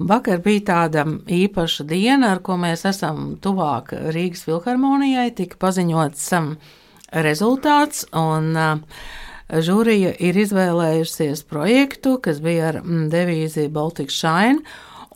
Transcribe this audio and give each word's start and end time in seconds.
Vakar 0.00 0.38
bija 0.40 0.62
tāda 0.64 1.02
īpaša 1.28 1.84
diena, 1.84 2.30
ar 2.32 2.38
ko 2.44 2.56
mēs 2.60 2.86
esam 2.88 3.34
tuvāk 3.42 3.92
Rīgas 4.14 4.46
filharmonijai. 4.46 5.28
Tika 5.36 5.58
paziņots 5.60 6.22
um, 6.38 6.54
rezultāts, 7.12 8.06
un 8.16 8.54
uh, 8.56 9.02
žūrija 9.52 10.14
ir 10.16 10.38
izvēlējusies 10.40 11.44
projektu, 11.50 12.16
kas 12.24 12.40
bija 12.40 12.70
ar 12.70 12.80
mm, 12.80 13.10
devīzi 13.12 13.66
Baltic 13.72 14.14
Shine. 14.14 14.64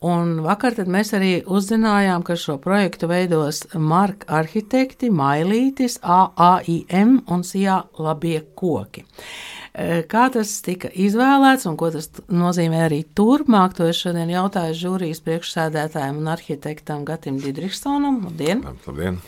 Un 0.05 0.43
vakar 0.45 0.77
mēs 0.85 1.15
arī 1.17 1.39
uzzinājām, 1.49 2.21
ka 2.27 2.37
šo 2.37 2.59
projektu 2.61 3.09
veidos 3.09 3.63
Marka 3.81 4.43
arhitekti 4.43 5.09
Mailītis, 5.09 5.97
AAIM 6.05 7.23
un 7.33 7.47
Sijā 7.47 7.81
Labie 7.97 8.43
koki. 8.53 9.07
Kā 9.75 10.29
tas 10.31 10.51
tika 10.63 10.87
izvēlēts 10.87 11.67
un 11.67 11.75
ko 11.75 11.89
tas 11.91 12.07
nozīmē 12.31 12.85
arī 12.85 13.01
turpmāk, 13.19 13.75
to 13.75 13.89
es 13.91 13.99
šodien 13.99 14.31
jautāju 14.31 14.77
žūrijas 14.79 15.19
priekšsēdētājiem 15.27 16.21
un 16.21 16.31
arhitektam 16.31 17.03
Gatim 17.09 17.41
Didriksonam. 17.43 18.21
Labdien! 18.29 18.63
Labdien! 18.87 19.19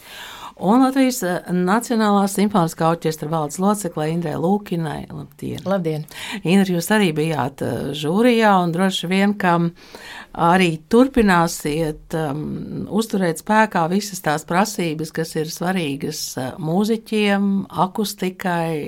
Un 0.56 0.80
Latvijas 0.80 1.18
e, 1.20 1.30
Nacionālā 1.52 2.22
simfoniskā 2.32 2.86
orķestra 2.94 3.28
valdes 3.28 3.58
loceklē 3.60 4.06
Indrē 4.08 4.38
Lūkinai. 4.40 5.02
Labdien! 5.12 5.60
Labdien! 5.68 6.06
Indra, 6.48 6.78
jūs 6.78 6.88
arī 6.96 7.10
bijāt 7.16 7.60
e, 7.60 7.72
žūrijā 7.92 8.54
un 8.62 8.72
droši 8.72 9.10
vien, 9.10 9.34
ka 9.36 9.58
arī 10.46 10.70
turpināsiet 10.88 12.16
um, 12.16 12.86
uzturēt 12.88 13.44
spēkā 13.44 13.84
visas 13.92 14.24
tās 14.24 14.48
prasības, 14.48 15.12
kas 15.16 15.36
ir 15.36 15.52
svarīgas 15.52 16.22
uh, 16.40 16.48
mūziķiem, 16.60 17.66
akustikai. 17.84 18.80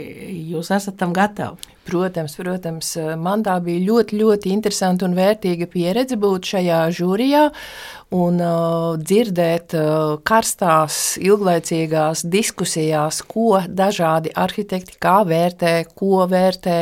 Jūs 0.49 0.73
esat 0.73 0.97
tam 1.01 1.13
gatavi? 1.17 1.77
Protams, 1.89 2.35
protams, 2.37 2.91
man 3.17 3.41
tā 3.47 3.55
bija 3.65 3.81
ļoti, 3.87 4.19
ļoti 4.21 4.53
interesanta 4.53 5.07
un 5.09 5.17
vērtīga 5.17 5.69
pieredze 5.73 6.19
būt 6.21 6.53
šajā 6.53 6.83
žūrijā 6.99 7.47
un 8.15 8.39
uh, 8.41 8.97
dzirdēt 8.97 9.75
uh, 9.77 10.17
karstās, 10.25 11.19
ilglaicīgās 11.21 12.23
diskusijās, 12.25 13.21
ko 13.29 13.59
dažādi 13.69 14.33
arhitekti 14.33 14.97
kā 15.03 15.19
vērtē, 15.29 15.73
ko 15.93 16.25
vērtē, 16.31 16.79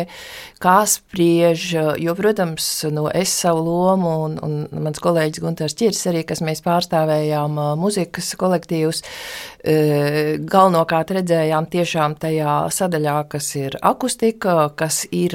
kā 0.63 0.77
spriež. 0.87 1.67
Jo, 2.03 2.15
protams, 2.19 2.69
no 2.95 3.09
es 3.11 3.35
savu 3.43 3.65
lomu 3.67 4.13
un, 4.29 4.39
un 4.39 4.85
mans 4.87 5.03
kolēģis 5.03 5.43
Gunters 5.43 5.75
Čirs 5.79 6.05
arī, 6.13 6.23
kas 6.29 6.45
mēs 6.47 6.63
pārstāvējām 6.67 7.59
uh, 7.59 7.73
muzikas 7.81 8.31
kolektīvus, 8.39 9.03
galvenokārt 9.67 11.11
redzējām 11.17 11.67
tiešām 11.71 12.15
tajā 12.23 12.55
sadaļā, 12.71 13.17
kas 13.33 13.49
ir 13.59 13.77
akustika, 13.83 14.69
kas 14.79 15.01
ir 15.11 15.35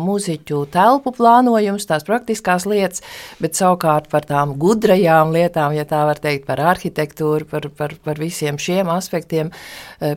muziķu 0.00 0.66
telpu 0.72 1.14
plānojums, 1.16 1.86
tās 1.88 2.04
praktiskās 2.04 2.66
lietas, 2.68 3.00
bet 3.40 3.56
savukārt 3.56 4.10
par 4.12 4.26
tām 4.28 4.52
gudrajām 4.60 5.32
lietām, 5.32 5.72
ja 5.76 5.86
tā 5.88 6.02
var 6.08 6.20
teikt, 6.20 6.44
par 6.50 6.60
arhitektūru, 6.74 7.48
par, 7.48 7.70
par, 7.76 7.94
par 8.04 8.20
visiem 8.20 8.60
šiem 8.60 8.90
aspektiem, 8.92 9.52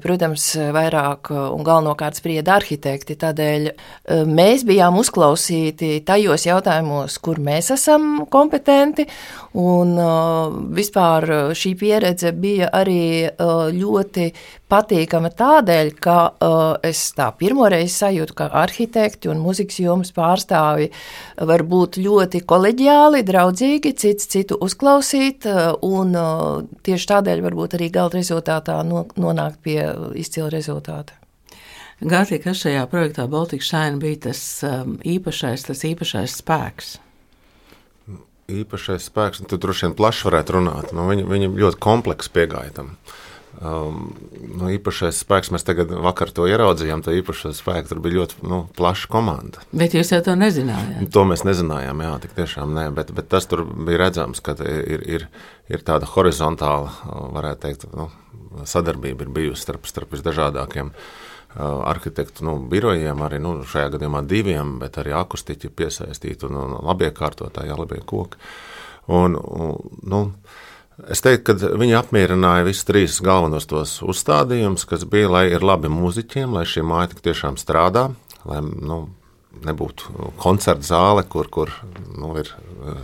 protams, 0.04 0.50
vairāk 0.76 1.32
un 1.32 1.64
galvenokārt 1.64 2.20
sprieda 2.20 2.58
arhitekti. 2.60 3.16
Tādēļ 3.24 3.70
mēs 4.28 4.68
bijām 4.68 5.00
uzklausīti 5.00 6.02
tajos 6.04 6.50
jautājumos, 6.50 7.16
kur 7.24 7.40
mēs 7.40 7.72
esam 7.78 8.26
kompetenti, 8.32 9.08
un 9.60 9.94
eh, 10.02 10.58
vispār 10.80 11.30
šī 11.58 11.74
pieredze 11.80 12.34
bija 12.34 12.72
arī 12.74 13.30
ļoti 13.74 14.32
patīkama 14.74 15.32
tādēļ, 15.38 15.92
ka 16.02 16.18
uh, 16.32 16.62
es 16.86 17.02
tā 17.18 17.30
pirmoreiz 17.38 17.96
sajūtu, 18.00 18.36
ka 18.38 18.50
arhitekti 18.64 19.30
un 19.32 19.42
muzikas 19.44 19.80
jomas 19.84 20.14
pārstāvi 20.16 20.90
var 21.50 21.66
būt 21.70 22.00
ļoti 22.02 22.44
koleģiāli, 22.50 23.24
draudzīgi, 23.28 23.94
cits 24.04 24.30
citu 24.34 24.58
uzklausīt, 24.64 25.48
uh, 25.50 25.76
un 25.86 26.16
uh, 26.18 26.64
tieši 26.86 27.12
tādēļ 27.14 27.44
varbūt 27.46 27.78
arī 27.78 27.92
gala 27.94 28.16
rezultātā 28.16 28.80
no, 28.88 29.06
nonākt 29.20 29.62
pie 29.66 29.80
izcila 30.20 30.50
rezultāta. 30.54 31.20
Gātī, 32.04 32.40
kas 32.44 32.66
šajā 32.66 32.84
projektā 32.92 33.30
Baltika 33.32 33.64
Shine 33.64 34.02
bija 34.02 34.26
tas 34.30 34.42
um, 34.68 34.98
īpašais, 35.08 35.70
tas 35.70 35.86
īpašais 35.88 36.42
spēks? 36.42 36.98
Īpašais 38.52 39.06
spēks, 39.08 39.40
un 39.40 39.48
nu, 39.48 39.54
tu 39.54 39.60
droši 39.62 39.88
vien 39.88 39.94
plaši 39.96 40.26
varētu 40.28 40.58
runāt. 40.58 40.90
Nu, 40.96 41.06
viņa, 41.08 41.28
viņa 41.30 41.52
ļoti 41.62 41.80
kompleks 41.84 42.32
piegāja 42.34 42.74
tam. 42.76 42.90
Um, 43.64 44.10
nu, 44.34 44.68
īpašais 44.74 45.22
spēks, 45.24 45.52
mēs 45.54 45.64
tagad 45.64 45.94
vakar 46.04 46.32
to 46.34 46.48
ieraudzījām, 46.50 47.04
tā 47.06 47.14
īpašā 47.16 47.54
spēka 47.56 47.92
tur 47.92 48.02
bija 48.04 48.18
ļoti 48.18 48.42
nu, 48.50 48.64
plaša 48.76 49.12
komanda. 49.14 49.64
Bet 49.72 49.96
jūs 49.96 50.12
jau 50.12 50.20
to 50.26 50.36
nezinājāt? 50.36 51.06
To 51.14 51.24
mēs 51.30 51.46
nezinājām, 51.48 52.02
jā, 52.04 52.14
tik 52.26 52.34
tiešām 52.40 52.74
nē, 52.76 52.88
bet, 52.98 53.14
bet 53.16 53.30
tas 53.32 53.48
tur 53.48 53.64
bija 53.64 54.02
redzams, 54.08 54.42
ka 54.44 54.58
ir, 54.66 55.06
ir, 55.06 55.28
ir 55.72 55.86
tāda 55.86 56.10
horizontāla, 56.10 56.92
varētu 57.38 57.68
teikt, 57.68 57.88
nu, 57.94 58.10
sadarbība 58.68 59.28
ir 59.28 59.36
bijusi 59.38 59.68
starp, 59.68 59.86
starp 59.88 60.18
visdažādākiem 60.18 60.90
uh, 60.90 61.08
arhitektu 61.60 62.46
nu, 62.48 62.58
birojiem, 62.70 63.24
arī 63.26 63.40
nu, 63.44 63.56
šajā 63.70 63.94
gadījumā 63.96 64.24
diviem, 64.30 64.78
bet 64.82 65.00
arī 65.02 65.16
akustiķi 65.18 65.72
piesaistīti 65.74 66.48
un, 66.50 66.60
un 66.64 66.78
labie 66.86 67.12
kārtotāji, 67.16 67.76
labie 67.78 68.02
koki. 68.06 68.42
Un, 69.14 69.36
un, 69.38 69.76
nu, 70.08 70.28
Es 71.10 71.24
teiktu, 71.26 71.56
ka 71.58 71.72
viņi 71.82 71.96
apmierināja 71.98 72.68
visus 72.68 72.86
trīs 72.86 73.16
galvenos 73.26 73.66
tos 73.66 73.96
uzstādījumus, 74.06 74.86
kas 74.86 75.08
bija, 75.10 75.32
lai 75.32 75.42
ir 75.50 75.66
labi 75.66 75.90
mūziķiem, 75.90 76.54
lai 76.54 76.68
šī 76.70 76.84
māja 76.86 77.10
tik 77.12 77.24
tiešām 77.26 77.58
strādā, 77.58 78.12
lai 78.46 78.60
nu, 78.62 79.00
nebūtu 79.66 80.34
koncerta 80.42 80.86
zāle, 80.86 81.24
kur, 81.30 81.50
kur 81.50 81.72
nu, 82.14 82.34
ir 82.42 82.52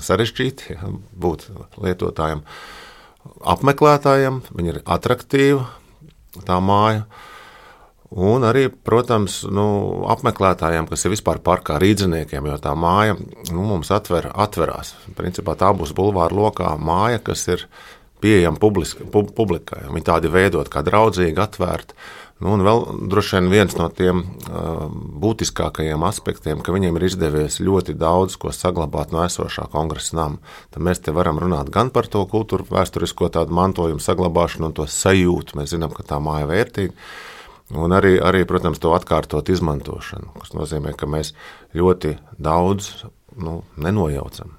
sarežģīti 0.05 0.75
ja, 0.75 0.91
būt 1.17 1.47
lietotājiem, 1.81 2.43
apmeklētājiem. 3.55 4.41
Viņa 4.53 4.73
ir 4.73 4.81
attraktīva, 4.85 5.67
tā 6.47 6.59
māja. 6.63 7.05
Un 8.09 8.41
arī, 8.41 8.65
protams, 8.73 9.43
nu, 9.53 9.67
apmeklētājiem, 10.09 10.87
kas 10.89 11.05
ir 11.05 11.13
vispār 11.13 11.37
parkā, 11.45 11.77
rīzniekiem, 11.81 12.47
jo 12.49 12.55
tā 12.61 12.73
māja 12.73 13.13
nu, 13.51 13.61
mums 13.61 13.91
atver, 13.93 14.31
atverās. 14.33 14.95
Principā 15.17 15.53
tā 15.59 15.69
būs 15.77 15.93
bulvāra 15.93 16.33
lokā 16.33 16.71
māja, 16.81 17.21
kas 17.21 17.45
ir 17.53 17.67
pieejama 18.19 18.57
publiska, 18.59 19.05
pub, 19.13 19.29
publikai. 19.37 19.85
Viņi 19.93 20.07
tādi 20.09 20.33
veidot 20.33 20.71
kā 20.73 20.81
draudzīgi, 20.85 21.37
atvērti. 21.37 21.99
Nu, 22.39 22.53
un 22.55 22.63
vēl 22.63 22.85
droši 23.11 23.35
vien 23.35 23.49
viens 23.51 23.73
no 23.75 23.89
tiem 23.91 24.21
uh, 24.23 24.85
būtiskākajiem 25.21 26.03
aspektiem, 26.07 26.61
ka 26.63 26.71
viņiem 26.71 26.95
ir 26.95 27.05
izdevies 27.09 27.59
ļoti 27.59 27.97
daudz 27.99 28.37
ko 28.39 28.53
saglabāt 28.55 29.11
no 29.11 29.21
esošā 29.25 29.67
kongresa 29.73 30.15
nama. 30.21 30.53
Tad 30.71 30.85
mēs 30.87 31.03
te 31.03 31.13
varam 31.15 31.41
runāt 31.43 31.69
gan 31.69 31.91
par 31.91 32.07
to 32.07 32.23
kultūru, 32.31 32.65
vēsturisko 32.71 33.27
tādu 33.35 33.53
mantojumu 33.59 34.01
saglabāšanu 34.01 34.71
un 34.71 34.77
to 34.79 34.87
sajūtu. 34.87 35.59
Mēs 35.59 35.75
zinām, 35.75 35.91
ka 35.93 36.07
tā 36.07 36.23
māja 36.23 36.47
ir 36.47 36.53
vērtīga. 36.53 37.11
Un 37.77 37.93
arī, 37.93 38.15
arī, 38.17 38.45
protams, 38.49 38.81
to 38.81 38.95
atkārtot 38.97 39.49
izmantošanu, 39.53 40.33
kas 40.41 40.55
nozīmē, 40.57 40.95
ka 40.97 41.09
mēs 41.09 41.35
ļoti 41.77 42.15
daudz 42.41 42.89
nu, 43.37 43.59
nenojaucam. 43.77 44.55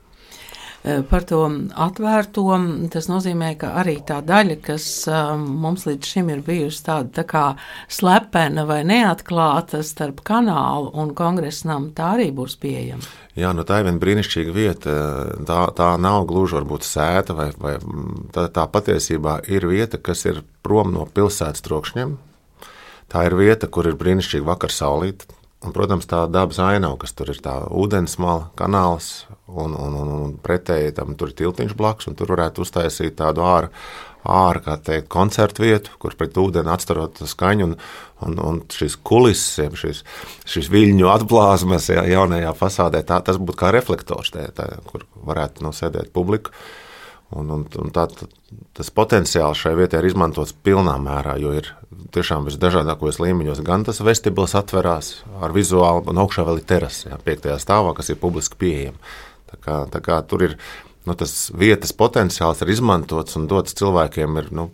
E, 0.80 1.02
par 1.04 1.26
to 1.28 1.42
atvērto 1.76 2.46
tas 2.92 3.08
nozīmē, 3.10 3.50
ka 3.60 3.74
arī 3.82 3.98
tā 4.06 4.20
daļa, 4.24 4.56
kas 4.64 4.84
um, 5.12 5.42
mums 5.60 5.84
līdz 5.84 6.12
šim 6.14 6.30
ir 6.32 6.40
bijusi 6.46 6.86
tāda 6.86 7.10
tā 7.18 7.24
kā 7.28 7.42
slepena 7.92 8.64
vai 8.68 8.80
neatklāta 8.88 9.82
starp 9.84 10.22
kanālu 10.24 10.88
un 11.02 11.12
kongresnam, 11.18 11.90
tā 11.96 12.14
arī 12.14 12.30
būs 12.32 12.56
pieejama. 12.62 13.04
Jā, 13.36 13.52
nu 13.56 13.66
tā 13.68 13.80
ir 13.80 13.90
viena 13.90 14.00
brīnišķīga 14.00 14.56
vieta. 14.56 14.96
Tā, 15.50 15.60
tā 15.76 15.90
nav 16.00 16.24
gluži 16.30 16.56
varbūt 16.60 16.88
sēta, 16.88 17.36
vai, 17.36 17.50
vai 17.60 17.76
tā, 18.32 18.48
tā 18.48 18.64
patiesībā 18.72 19.42
ir 19.52 19.68
vieta, 19.68 20.00
kas 20.00 20.24
ir 20.30 20.40
prom 20.64 20.94
no 20.96 21.04
pilsētas 21.04 21.66
trokšņiem, 21.66 22.16
Tā 23.10 23.26
ir 23.26 23.36
vieta, 23.38 23.66
kur 23.66 23.88
ir 23.90 23.98
brīnišķīgi 23.98 24.46
vakar 24.46 24.74
saulīt. 24.74 25.26
Un, 25.60 25.74
protams, 25.76 26.06
tā 26.08 26.22
dabas 26.32 26.56
ainava, 26.64 26.96
kas 27.02 27.12
tur 27.12 27.28
ir 27.34 27.40
tā 27.44 27.58
ūdensmala, 27.76 28.46
kanāls, 28.56 29.26
un, 29.44 29.74
un, 29.76 29.96
un, 29.98 30.12
un 30.14 30.30
pretēji 30.40 30.94
tam 30.96 31.12
tur 31.20 31.28
ir 31.28 31.36
tiltiņš 31.36 31.74
blakus, 31.76 32.08
tur 32.16 32.32
varētu 32.32 32.64
uztaisīt 32.64 33.18
tādu 33.18 33.44
ārā, 33.44 33.68
ārā 34.24 34.62
kā 34.64 34.78
teikt, 34.80 35.10
koncertu 35.12 35.66
vietu, 35.66 35.92
kur 36.00 36.16
pret 36.16 36.40
ūdeni 36.40 36.72
atstarot 36.72 37.20
skaņu, 37.28 37.68
un, 37.68 37.76
un, 38.24 38.40
un 38.40 38.62
šīs 38.72 38.96
kulises, 39.04 39.76
šīs, 39.82 40.00
šīs 40.48 40.72
viļņu 40.72 41.12
atblāzmas 41.12 41.90
ja, 41.92 42.06
jaunajā 42.08 42.54
fasādē, 42.56 43.04
tā, 43.04 43.20
tas 43.26 43.36
būtu 43.36 43.60
kā 43.60 43.74
reflektors, 43.76 44.32
tā, 44.32 44.48
tā, 44.56 44.70
kur 44.88 45.04
varētu 45.28 45.66
nu, 45.66 45.74
sēdēt 45.76 46.08
publiku. 46.16 46.56
Un, 47.30 47.50
un, 47.54 47.62
un 47.78 47.92
tā, 47.94 48.08
tas 48.74 48.88
potenciāls 48.90 49.60
šai 49.62 49.76
vietai 49.78 50.00
ir 50.00 50.08
izmantots 50.08 50.54
pilnā 50.66 50.96
mērā, 50.98 51.36
jo 51.38 51.52
ir 51.54 51.68
tiešām 52.14 52.48
visdažādākos 52.48 53.20
līmeņos. 53.22 53.62
Gan 53.66 53.86
tas 53.86 54.02
vestibils 54.02 54.56
atverās 54.58 55.20
ar 55.38 55.54
vizuālu, 55.54 56.02
un 56.10 56.22
augšā 56.24 56.42
vēl 56.48 56.58
ir 56.58 56.66
terasa, 56.72 57.12
jā, 57.12 57.20
piektajā 57.26 57.60
stāvā, 57.62 57.94
kas 57.94 58.10
ir 58.10 58.18
publiski 58.18 58.58
pieejama. 58.58 58.98
Tā 59.50 59.60
kā, 59.62 59.76
tā 59.94 60.02
kā 60.02 60.18
tur 60.26 60.48
ir 60.48 60.56
nu, 61.06 61.14
tas 61.18 61.52
vietas 61.54 61.94
potenciāls 61.96 62.62
ir 62.64 62.74
izmantots 62.74 63.38
un 63.38 63.46
dots 63.50 63.78
cilvēkiem 63.78 64.42
ir 64.42 64.50
nu, 64.54 64.68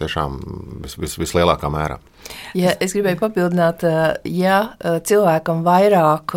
tiešām 0.00 0.38
vis, 0.84 0.96
vis, 1.00 1.16
vislielākā 1.20 1.70
mērā. 1.72 1.98
Ja, 2.58 2.72
es 2.82 2.94
gribēju 2.96 3.20
papildināt, 3.20 3.84
ja 4.26 4.56
cilvēkam 4.82 5.62
vairāk 5.66 6.34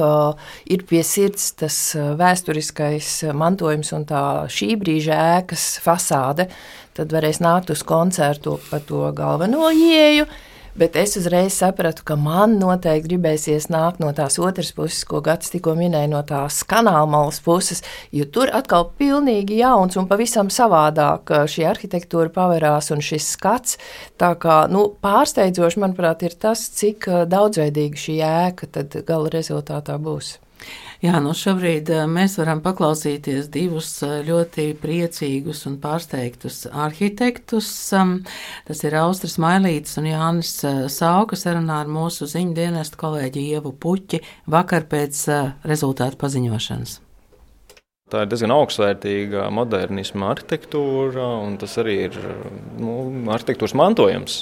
ir 0.69 0.83
pie 0.89 1.01
sirds 1.05 1.47
tas 1.57 1.77
vēsturiskais 2.19 3.13
mantojums 3.33 3.89
un 3.97 4.05
tā 4.09 4.23
šī 4.53 4.75
brīža 4.81 5.17
ēkas 5.39 5.71
fasāde, 5.81 6.49
tad 6.97 7.15
varēs 7.15 7.41
nākt 7.41 7.73
uz 7.73 7.81
koncertu 7.87 8.59
pa 8.69 8.81
to 8.85 9.07
galveno 9.17 9.71
ieju. 9.73 10.29
Bet 10.77 10.95
es 10.99 11.15
uzreiz 11.17 11.55
sapratu, 11.57 12.03
ka 12.05 12.15
man 12.19 12.57
noteikti 12.59 13.07
gribēsies 13.07 13.69
nākt 13.73 14.01
no 14.03 14.11
tās 14.15 14.37
otras 14.39 14.71
puses, 14.75 15.01
ko 15.07 15.21
Gats 15.25 15.53
tikko 15.53 15.73
minēja, 15.77 16.09
no 16.11 16.21
tās 16.27 16.61
kanāla 16.67 17.07
malas 17.09 17.39
puses, 17.43 17.81
jo 18.15 18.27
tur 18.29 18.51
atkal 18.53 18.89
pilnīgi 18.99 19.59
jauns 19.63 19.97
un 19.99 20.09
pavisam 20.09 20.51
savādāk 20.53 21.33
šī 21.49 21.65
arhitektūra 21.71 22.33
pavērās 22.35 22.91
un 22.95 23.01
šis 23.05 23.31
skats. 23.35 23.79
Tā 24.21 24.35
kā 24.41 24.61
nu, 24.71 24.85
pārsteidzoši, 25.01 25.81
manuprāt, 25.81 26.27
ir 26.27 26.37
tas, 26.37 26.67
cik 26.79 27.09
daudzveidīga 27.31 28.05
šī 28.05 28.19
ēka 28.29 28.69
tad 28.77 29.01
gala 29.07 29.33
rezultātā 29.33 29.97
būs. 30.01 30.37
Jā, 30.99 31.15
nu 31.23 31.31
šobrīd 31.31 31.87
eh, 31.95 32.01
mēs 32.11 32.33
varam 32.41 32.59
paklausīties 32.59 33.47
divus 33.53 33.87
eh, 34.03 34.17
ļoti 34.27 34.65
priecīgus 34.81 35.61
un 35.69 35.77
pārsteigtus 35.79 36.65
arhitektus. 36.67 37.69
Um, 37.95 38.17
tas 38.67 38.83
ir 38.83 38.97
Austris 38.99 39.37
Mailītis 39.39 39.95
un 40.01 40.09
Jānis 40.09 40.51
eh, 40.67 40.81
Sauka 40.91 41.39
sarunā 41.39 41.79
ar 41.85 41.91
mūsu 41.91 42.27
ziņu 42.27 42.51
dienestu 42.57 42.99
kolēģi 42.99 43.45
Ievu 43.53 43.71
Puķi 43.79 44.19
vakar 44.51 44.89
pēc 44.91 45.23
rezultātu 45.71 46.19
paziņošanas. 46.19 46.99
Tā 48.09 48.25
ir 48.25 48.29
diezgan 48.33 48.51
augstvērtīga 48.57 49.47
modernisma 49.55 50.33
arhitektūra, 50.33 51.31
un 51.45 51.59
tas 51.61 51.77
arī 51.79 51.99
ir 52.09 52.15
nu, 52.81 53.05
arhitektūras 53.31 53.77
mantojums. 53.77 54.41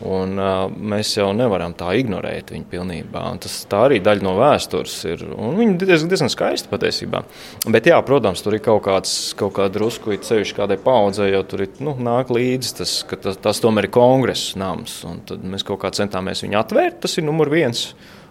Un, 0.00 0.38
uh, 0.40 0.62
mēs 0.72 1.10
jau 1.18 1.26
nevaram 1.36 1.74
tā 1.76 1.90
ignorēt 2.00 2.54
viņu 2.54 2.68
pilnībā. 2.70 3.24
Un 3.34 3.40
tas 3.44 3.56
arī 3.76 3.98
daļa 4.00 4.24
no 4.24 4.32
vēstures 4.38 4.94
ir. 5.10 5.24
Viņa 5.28 5.74
diezgan, 5.82 6.08
diezgan 6.08 6.32
skaista 6.32 6.70
patiesībā. 6.72 7.20
Bet, 7.68 7.90
jā, 7.90 7.98
protams, 8.06 8.40
tur 8.40 8.56
ir 8.56 8.64
kaut 8.64 8.80
kāds 8.86 9.12
kaut 9.36 9.52
kāda 9.58 9.74
drusku 9.76 10.16
ceļš 10.16 10.54
kādai 10.56 10.78
paudzei, 10.80 11.28
jo 11.34 11.42
tur 11.44 11.66
ir, 11.66 11.74
nu, 11.84 11.92
nāk 12.00 12.32
līdzi 12.32 12.72
tas, 12.80 12.94
ka 13.10 13.20
tas, 13.20 13.36
tas 13.44 13.60
tomēr 13.60 13.90
ir 13.90 13.94
kongresa 13.94 14.62
nams. 14.62 15.02
Tad 15.28 15.44
mēs 15.44 15.66
kaut 15.68 15.82
kā 15.84 15.92
centāmies 15.92 16.40
viņu 16.46 16.62
atvērt. 16.62 17.02
Tas 17.04 17.20
ir 17.20 17.28
numur 17.28 17.52
viens. 17.52 17.90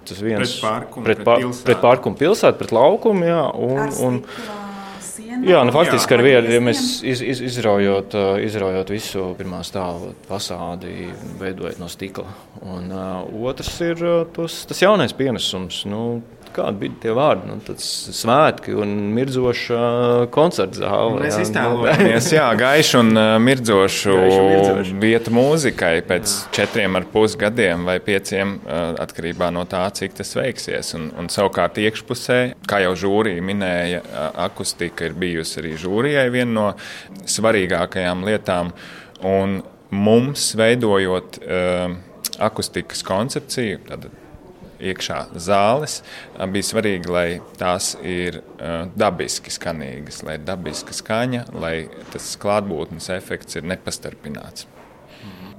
Tas 0.09 0.21
viens 0.23 0.55
pret 0.55 0.63
parku, 0.63 1.01
pret, 1.05 1.19
pret, 1.21 1.41
pilsētu. 1.43 1.65
pret 1.67 1.81
parku 1.83 2.09
un 2.09 2.15
pilsētu, 2.17 2.57
pret 2.57 2.71
laukumu. 2.73 3.25
Jā, 3.27 3.41
un, 3.53 3.91
un, 4.07 4.19
Jā, 5.19 5.61
nu, 5.65 5.73
faktiski 5.75 6.15
ar 6.15 6.23
vienu, 6.23 6.51
ja 6.53 6.61
mēs 6.63 6.81
iz, 7.07 7.21
iz, 7.23 7.41
izraujot, 7.49 8.15
izraujot 8.45 8.91
visu 8.93 9.25
pirmā 9.39 9.61
stāva 9.67 10.13
fasādi, 10.29 11.09
veidojot 11.39 11.79
no 11.81 11.89
stikla. 11.91 12.27
Un 12.65 12.91
uh, 12.93 13.23
otrs 13.49 13.71
ir 13.85 14.03
uh, 14.03 14.21
tos, 14.35 14.61
tas 14.69 14.83
jaunais 14.83 15.15
pienesums. 15.15 15.83
Nu, 15.89 16.21
kādi 16.55 16.83
bija 16.83 16.97
tie 17.03 17.13
vārdi? 17.15 17.47
Nu, 17.49 17.57
tāds 17.63 17.85
svētki 18.15 18.75
un 18.77 18.91
mirdzoša 19.15 19.79
koncerta 20.33 20.81
zāle. 20.83 21.23
Mēs 21.23 21.39
iztēlojamies, 21.43 22.29
jā, 22.35 22.47
gaišu 22.63 23.01
un 23.03 23.21
mirdzošu, 23.45 24.15
mirdzošu 24.15 24.99
vietu 25.01 25.33
mūzikai 25.35 25.93
pēc 26.09 26.33
jā. 26.33 26.51
četriem 26.59 26.99
ar 26.99 27.07
pus 27.13 27.37
gadiem 27.39 27.85
vai 27.87 27.99
pieciem, 28.03 28.57
atkarībā 29.05 29.51
no 29.55 29.65
tā, 29.69 29.85
cik 29.95 30.17
tas 30.19 30.33
veiksies. 30.37 30.93
Un, 30.99 31.09
un 31.19 31.31
savukārt 31.31 31.79
iekšpusē, 31.81 32.39
kā 32.69 32.83
jau 32.85 32.95
žūrija 33.05 33.45
minēja, 33.45 34.03
akustika 34.49 35.09
ir 35.09 35.17
bijusi 35.19 35.61
arī 35.63 35.75
žūrijai 35.79 36.27
viena 36.33 36.51
no 36.55 36.67
svarīgākajām 37.29 38.25
lietām. 38.27 38.73
Un 39.25 39.59
mums 39.89 40.51
veidojot 40.55 41.41
uh, 41.41 41.97
akustikas 42.39 43.03
koncepciju, 43.03 43.79
tad 43.87 44.07
iekšā 44.79 45.19
zāles, 45.35 45.99
bija 46.39 46.67
svarīgi, 46.69 47.11
lai 47.11 47.27
tās 47.59 47.93
ir 48.03 48.41
dabiski 48.95 49.51
skanīgas, 49.53 50.23
lai 50.27 50.37
ir 50.39 50.45
dabiska 50.47 50.95
skaņa, 50.95 51.45
lai 51.59 51.75
tas 52.13 52.31
klātbūtnes 52.41 53.11
efekts 53.15 53.59
ir 53.59 53.67
nepastarpināts. 53.69 54.67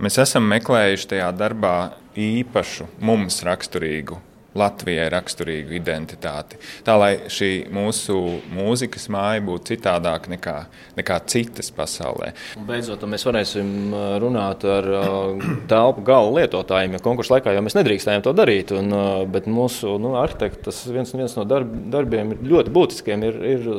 Mēs 0.01 0.17
esam 0.23 0.47
meklējuši 0.49 1.11
tajā 1.13 1.29
darbā 1.37 1.77
īpašu, 2.17 2.89
mums 3.05 3.43
raksturīgu 3.45 4.17
Latvijai 4.59 5.07
raksturīgu 5.13 5.77
identitāti. 5.79 6.59
Tā 6.87 6.97
lai 6.99 7.11
šī 7.31 7.51
mūsu 7.71 8.17
mūzikas 8.51 9.07
māja 9.13 9.43
būtu 9.47 9.75
citādāka 9.75 10.33
nekā, 10.33 10.55
nekā 10.99 11.19
citas 11.31 11.71
pasaulē. 11.75 12.33
Un 12.59 12.67
beidzot, 12.67 13.05
mēs 13.11 13.27
varēsim 13.29 13.71
uh, 13.95 14.07
runāt 14.23 14.67
ar 14.67 14.89
uh, 14.91 15.45
telpu 15.71 16.03
gala 16.07 16.33
lietotājiem, 16.41 16.97
jo 16.97 17.03
konkursu 17.05 17.37
laikā 17.37 17.55
jau 17.55 17.63
mēs 17.63 17.79
nedrīkstējām 17.79 18.25
to 18.27 18.35
darīt. 18.35 18.75
Un, 18.75 18.91
uh, 18.91 19.11
bet 19.31 19.47
mūsu 19.51 19.95
nu, 20.03 20.17
arhitekts, 20.19 20.65
tas 20.67 20.83
viens, 20.91 21.15
viens 21.15 21.37
no 21.39 21.47
darb, 21.47 21.71
darbiem 21.95 22.35
ir 22.35 22.43
ļoti 22.51 22.75
būtiskiem, 22.75 23.27
ir, 23.31 23.41
ir 23.53 23.71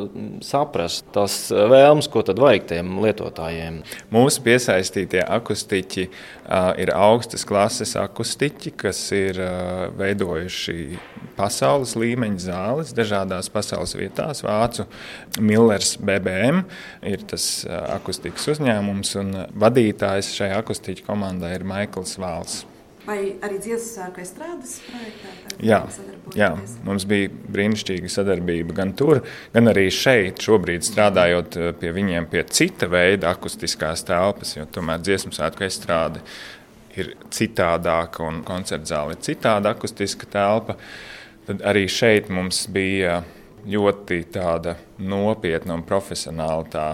saprast 0.46 1.04
tās 1.12 1.36
vēlmes, 1.52 2.08
ko 2.12 2.24
tad 2.28 2.40
vajag 2.40 2.70
tiem 2.72 2.96
lietotājiem. 3.04 3.82
Mūsu 4.16 4.48
piesaistītie 4.48 5.26
akustiķi 5.28 6.08
uh, 6.08 6.72
ir 6.80 6.96
augstas 6.96 7.44
klases 7.48 7.98
akustiķi, 8.00 8.76
kas 8.88 9.04
ir 9.20 9.44
uh, 9.44 9.92
veidojuši 10.00 10.61
bijuši 10.62 11.00
pasaules 11.38 11.96
līmeņa 11.96 12.40
zāles 12.40 12.94
dažādās 12.94 13.50
pasaules 13.50 13.96
vietās. 13.96 14.44
Vācu 14.44 14.86
Millers 15.40 15.98
BBM 15.98 16.66
ir 17.04 17.24
tas 17.28 17.66
akustikas 17.66 18.48
uzņēmums, 18.48 19.16
un 19.20 19.34
vadītājs 19.56 20.36
šai 20.36 20.52
akustiķu 20.60 21.06
komandai 21.08 21.56
ir 21.56 21.64
Maikls 21.64 22.18
Vāls. 22.20 22.66
Vai 23.02 23.34
arī 23.42 23.58
dziesmu 23.58 23.96
sāka 23.96 24.22
estrādes 24.22 24.76
projektā? 24.86 25.32
Jā, 25.66 25.80
jā, 26.38 26.52
mums 26.86 27.08
bija 27.10 27.32
brīnišķīga 27.34 28.12
sadarbība 28.14 28.76
gan 28.78 28.94
tur, 28.94 29.24
gan 29.56 29.72
arī 29.72 29.88
šeit, 29.90 30.38
šobrīd 30.38 30.86
strādājot 30.86 31.58
pie 31.82 31.92
viņiem 31.96 32.30
pie 32.30 32.46
cita 32.46 32.86
veida 32.92 33.34
akustiskās 33.34 34.06
telpas, 34.06 34.54
jo 34.60 34.68
tomēr 34.70 35.02
dziesmu 35.02 35.34
sāka 35.34 35.66
estrāde 35.66 36.22
ir 36.98 37.14
citādāka 37.32 38.26
un 38.28 38.42
koncerta 38.48 38.94
zāle 38.94 39.16
ir 39.16 39.24
citāda 39.24 39.76
akustiska 39.76 40.30
telpa. 40.32 40.78
Tad 41.48 41.64
arī 41.68 41.88
šeit 41.90 42.30
mums 42.30 42.66
bija 42.72 43.22
ļoti 43.68 44.06
nopietna 44.98 45.76
un 45.78 45.86
profesionāla 45.88 46.68
tā 46.72 46.88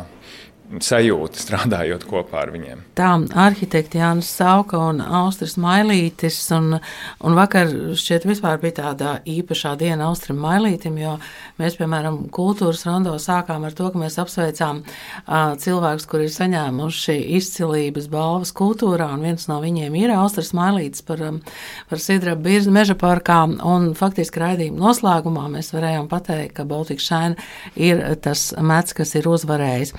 sajūta 0.67 1.39
strādājot 1.39 2.03
kopā 2.07 2.41
ar 2.43 2.51
viņiem. 2.51 2.81
Tā 2.97 3.09
arhitekti 3.39 4.01
Jānis 4.01 4.29
Sauka 4.35 4.79
un 4.89 4.99
Austris 5.01 5.55
Mailītis, 5.61 6.39
un, 6.55 6.77
un 7.23 7.37
vakar 7.37 7.69
šķiet 7.97 8.27
vispār 8.27 8.59
bija 8.61 8.81
tāda 8.81 9.13
īpašā 9.27 9.75
diena 9.79 10.09
Austrim 10.09 10.41
Mailītim, 10.43 10.97
jo 10.99 11.15
mēs, 11.61 11.77
piemēram, 11.79 12.25
kultūras 12.35 12.83
rondo 12.87 13.15
sākām 13.21 13.63
ar 13.67 13.75
to, 13.77 13.87
ka 13.93 14.01
mēs 14.01 14.19
apsveicām 14.21 14.81
uh, 14.83 15.53
cilvēkus, 15.61 16.07
kuri 16.11 16.27
ir 16.27 16.35
saņēmuši 16.35 17.17
izcilības 17.39 18.09
balvas 18.11 18.51
kultūrā, 18.57 19.07
un 19.15 19.23
viens 19.23 19.47
no 19.47 19.61
viņiem 19.63 19.95
ir 20.01 20.15
Austris 20.17 20.51
Mailītis 20.57 21.05
par, 21.07 21.23
um, 21.29 21.39
par 21.87 22.03
Sidrabu 22.03 22.43
Birzu 22.49 22.75
meža 22.75 22.97
parkā, 22.99 23.39
un 23.47 23.93
faktiski 23.97 24.43
raidījuma 24.43 24.83
noslēgumā 24.83 25.47
mēs 25.55 25.71
varējām 25.75 26.11
pateikt, 26.11 26.57
ka 26.59 26.67
Baltika 26.67 27.07
Šaina 27.07 27.47
ir 27.79 28.03
tas 28.23 28.49
mets, 28.59 28.95
kas 28.97 29.15
ir 29.15 29.31
uzvarējis. 29.31 29.95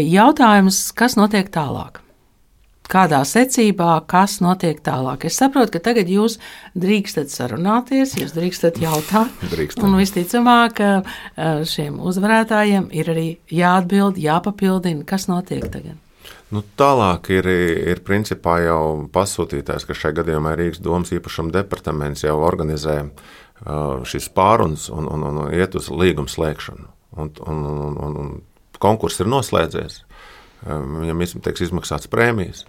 Jautājums, 0.00 0.90
kas 0.96 1.16
notiek 1.18 1.48
tālāk? 1.52 2.02
Kādā 2.86 3.18
secībā, 3.26 3.96
kas 4.06 4.38
notiek 4.38 4.78
tālāk? 4.86 5.24
Es 5.26 5.38
saprotu, 5.40 5.74
ka 5.74 5.80
tagad 5.88 6.10
jūs 6.10 6.36
drīkstat 6.78 7.32
sarunāties, 7.34 8.14
jūs 8.20 8.34
drīkstat 8.36 8.78
jautāt. 8.82 9.32
Drīkstam. 9.54 9.88
Un 9.88 9.98
visticamāk, 9.98 10.82
šiem 11.66 11.98
uzvarētājiem 11.98 12.90
ir 12.94 13.10
arī 13.10 13.28
jāatbild, 13.50 14.20
jāpapildina, 14.22 15.02
kas 15.08 15.26
notiek 15.30 15.66
tagad. 15.66 15.98
Nu, 16.54 16.62
tālāk 16.78 17.32
ir, 17.34 17.48
ir 17.90 18.02
principā 18.06 18.60
jau 18.62 18.82
pasūtītājs, 19.14 19.86
ka 19.86 19.96
šajā 19.98 20.20
gadījumā 20.20 20.54
Rīgas 20.58 20.82
domas 20.82 21.10
īpašuma 21.14 21.50
departaments 21.58 22.22
jau 22.22 22.36
organizē 22.38 23.00
šīs 24.06 24.28
pārunas 24.36 24.86
un, 24.94 25.08
un, 25.10 25.24
un, 25.26 25.40
un 25.42 25.54
iet 25.56 25.74
uz 25.74 25.90
līgumu 25.90 26.30
slēgšanu. 26.30 26.86
Un, 27.16 27.32
un, 27.48 27.64
un, 27.66 27.96
un, 27.96 28.16
un 28.22 28.30
konkurss 28.82 29.22
ir 29.22 29.30
noslēdzies, 29.30 30.02
viņam 30.66 31.24
tiks 31.44 31.68
izmaksāts 31.68 32.10
prēmijas. 32.12 32.66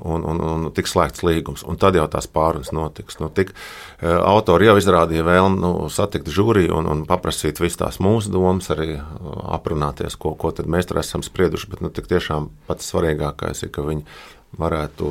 Un, 0.00 0.22
un, 0.24 0.38
un 0.40 0.68
tiks 0.72 0.94
slēgts 0.94 1.24
līgums, 1.26 1.64
un 1.66 1.76
tad 1.76 1.96
jau 1.98 2.06
tās 2.08 2.28
pārunas 2.30 2.70
notiks. 2.72 3.18
Nu, 3.20 3.26
tik, 3.36 3.50
autori 4.00 4.68
jau 4.68 4.76
izrādīja 4.78 5.24
vēlmi 5.26 5.58
nu, 5.60 5.72
satikt 5.92 6.30
žūriju 6.30 6.78
un, 6.78 6.86
un 6.88 7.02
paprasīt 7.08 7.60
visas 7.60 7.80
tās 7.82 7.98
mūsu 8.00 8.30
domas, 8.32 8.70
arī 8.72 8.94
aprunāties, 9.58 10.16
ko, 10.16 10.32
ko 10.40 10.54
mēs 10.62 10.88
tur 10.88 11.02
esam 11.02 11.26
sprieduši. 11.26 11.72
Bet 11.74 11.82
nu, 11.84 11.90
tiešām 11.92 12.48
pats 12.70 12.88
svarīgākais 12.94 13.66
ir, 13.66 13.72
ka 13.74 13.84
viņi 13.84 14.06
varētu 14.62 15.10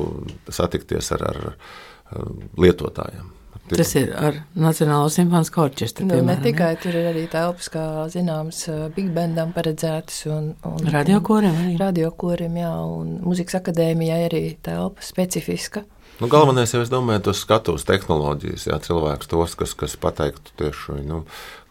satikties 0.50 1.12
ar, 1.14 1.28
ar 1.28 2.24
lietotājiem. 2.58 3.30
Tas 3.70 3.92
ir 3.94 4.10
ar 4.18 4.40
Nacionālo 4.58 5.06
simfonisko 5.14 5.62
orķestru. 5.68 6.06
Nu, 6.06 6.16
ne 6.16 6.18
piemēram, 6.18 6.42
tikai 6.42 6.70
tur 6.82 6.96
ir 6.98 7.06
arī 7.12 7.22
telpas, 7.30 7.68
kā 7.70 7.84
zināms, 8.10 8.64
Big 8.96 9.12
Bandam 9.14 9.52
paredzētas 9.54 10.24
un, 10.30 10.50
un 10.66 10.90
radiokoriem 10.90 11.54
arī. 11.54 11.76
radiokorim, 11.78 12.58
jā, 12.58 12.72
un 12.96 13.12
muzikas 13.22 13.60
akadēmijai 13.60 14.20
arī 14.26 14.42
telpa 14.66 15.06
specifiska. 15.06 15.84
Nu, 16.20 16.28
galvenais 16.28 16.68
jau, 16.74 16.82
domāju, 16.84 17.22
tas 17.30 17.38
skatuves 17.40 17.86
tehnoloģijas, 17.88 18.66
jā, 18.68 18.76
cilvēks 18.84 19.30
tos, 19.30 19.54
kas, 19.56 19.70
kas 19.78 19.94
pateiktu 19.96 20.52
tieši, 20.60 20.98
nu, 21.08 21.22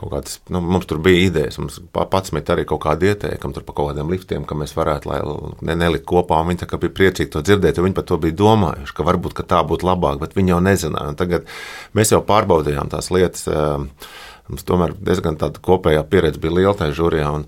kaut 0.01 0.09
kādas, 0.15 0.39
nu, 0.49 0.57
mums 0.65 0.87
tur 0.89 0.97
bija 1.05 1.27
idejas, 1.27 1.59
mums 1.61 1.77
pa- 1.93 2.07
pats 2.09 2.33
met 2.33 2.49
arī 2.49 2.63
kaut 2.65 2.81
kādi 2.81 3.11
ieteikumi 3.11 3.53
tur 3.53 3.67
par 3.67 3.77
kaut 3.77 3.91
kādiem 3.91 4.09
liftiem, 4.09 4.47
ka 4.49 4.57
mēs 4.57 4.73
varētu, 4.73 5.11
lai 5.11 5.19
ne, 5.69 5.75
nelikt 5.77 6.07
kopā, 6.09 6.41
un 6.41 6.49
viņi 6.49 6.63
tā 6.63 6.69
kā 6.71 6.81
bija 6.81 6.95
priecīgi 6.97 7.29
to 7.35 7.43
dzirdēt, 7.45 7.77
jo 7.77 7.85
viņi 7.85 7.97
par 7.99 8.07
to 8.09 8.17
bija 8.17 8.39
domājuši, 8.41 8.95
ka 8.97 9.05
varbūt, 9.11 9.37
ka 9.37 9.45
tā 9.53 9.61
būtu 9.69 9.85
labāk, 9.85 10.17
bet 10.23 10.33
viņi 10.39 10.55
jau 10.55 10.59
nezināja, 10.65 11.13
un 11.13 11.21
tagad 11.21 11.45
mēs 11.93 12.15
jau 12.15 12.23
pārbaudījām 12.25 12.89
tās 12.89 13.11
lietas, 13.13 13.45
mums 14.49 14.65
tomēr 14.65 14.97
diezgan 14.97 15.37
tāda 15.37 15.61
kopējā 15.61 16.01
pieredze 16.09 16.41
bija 16.41 16.57
liela 16.57 16.73
tajā 16.73 16.97
žūrijā, 17.03 17.29
un, 17.37 17.45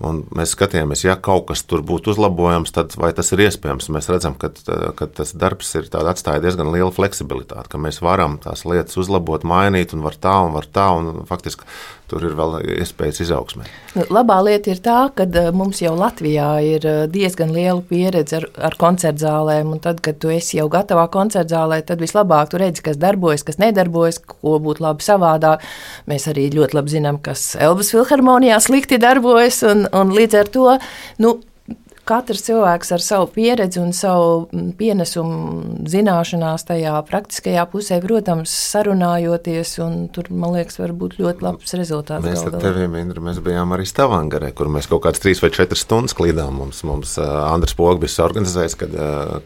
Un 0.00 0.22
mēs 0.32 0.54
skatījāmies, 0.54 1.02
ja 1.04 1.12
kaut 1.20 1.50
kas 1.50 1.60
tur 1.68 1.82
būtu 1.84 2.14
uzlabojams, 2.14 2.72
tad 2.72 2.94
vai 2.96 3.10
tas 3.16 3.28
ir 3.34 3.42
iespējams. 3.44 3.90
Mēs 3.92 4.08
redzam, 4.08 4.32
ka, 4.40 4.48
ka 4.96 5.08
tas 5.20 5.34
darbs 5.36 5.74
ir 5.76 5.90
atstāja 5.92 6.40
diezgan 6.40 6.70
lielu 6.72 6.88
fleksibilitāti, 6.96 7.68
ka 7.68 7.80
mēs 7.80 8.00
varam 8.00 8.38
tās 8.40 8.64
lietas 8.64 8.96
uzlabot, 9.00 9.44
mainīt, 9.44 9.92
un 9.92 10.06
var 10.06 10.16
tā, 10.16 10.38
un 10.46 10.56
var 10.56 10.68
tā, 10.72 10.86
un 10.96 11.26
faktiski 11.28 11.68
tur 12.10 12.24
ir 12.26 12.34
vēl 12.38 12.58
iespējas 12.80 13.22
izaugsmē. 13.24 13.66
Nu, 13.94 14.04
labā 14.12 14.38
lieta 14.46 14.72
ir 14.72 14.80
tā, 14.82 14.98
ka 15.16 15.26
eh, 15.26 15.50
mums 15.56 15.80
jau 15.82 15.92
Latvijā 15.98 16.48
ir 16.66 16.86
eh, 16.86 17.02
diezgan 17.10 17.52
liela 17.54 17.80
pieredze 17.86 18.40
ar, 18.40 18.48
ar 18.70 18.76
koncertzālēm, 18.80 19.76
tad, 19.84 20.02
kad 20.04 20.18
tu 20.22 20.32
esi 20.34 20.58
jau 20.58 20.68
gatavā 20.72 21.06
koncertzālē, 21.12 21.80
tad 21.86 22.02
vislabāk 22.02 22.52
tu 22.52 22.60
redzi, 22.62 22.84
kas 22.86 22.98
darbojas, 23.00 23.46
kas 23.46 23.60
nedarbojas, 23.62 24.20
ko 24.20 24.58
būtu 24.62 24.84
labi 24.86 25.06
savādāk. 25.06 25.66
Mēs 26.10 26.28
arī 26.30 26.48
ļoti 26.54 26.78
labi 26.78 26.96
zinām, 26.96 27.20
kas 27.22 27.52
Elvis 27.60 27.92
Filharmonijā 27.94 28.58
slikti 28.62 29.00
darbojas, 29.02 29.62
un, 29.70 29.86
un 29.96 30.14
līdz 30.16 30.40
ar 30.42 30.52
to, 30.54 30.66
nu, 31.22 31.36
katrs 32.10 32.42
cilvēks 32.48 32.90
ar 32.96 33.04
savu 33.04 33.28
pieredzi 33.34 33.80
un 33.82 33.92
savu 33.96 34.48
mm, 34.50 34.72
pienesumu 34.78 35.86
zināšanās 35.90 36.66
tajā 36.68 36.96
praktiskajā 37.08 37.64
pusē, 37.70 38.00
protams, 38.04 38.52
sarunājoties, 38.72 39.76
un 39.84 39.96
tur, 40.14 40.30
man 40.34 40.56
liekas, 40.56 40.80
var 40.82 40.94
būt 40.96 41.18
ļoti 41.20 41.46
labs 41.46 41.76
rezultāts. 41.78 42.26
Mēs 42.26 42.42
ar 42.48 42.58
tevi, 42.60 42.88
Indra, 43.00 43.22
mēs 43.24 43.40
bijām 43.44 43.74
arī 43.76 43.86
Stavangarē, 43.88 44.52
kur 44.56 44.70
mēs 44.72 44.88
kaut 44.90 45.04
kādas 45.06 45.22
trīs 45.22 45.42
vai 45.42 45.52
četras 45.54 45.84
stundas 45.86 46.16
klīdām. 46.18 46.58
Mums, 46.60 46.82
mums 46.86 47.14
Andris 47.20 47.76
Pogbis 47.78 48.18
organizējis, 48.22 48.76
kad, 48.80 48.96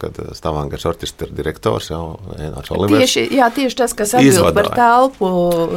kad 0.01 0.19
Stavangars 0.35 0.87
orķestra 0.89 1.29
direktors 1.35 1.91
jau 1.91 2.03
Einārs 2.35 2.71
Olivers. 2.75 3.05
Tieši, 3.05 3.27
jā, 3.37 3.49
tieši 3.53 3.79
tas, 3.83 3.95
kas 3.97 4.15
atbild 4.17 4.33
Izvadāja. 4.33 4.55
par 4.57 4.71
telpu, 4.79 5.29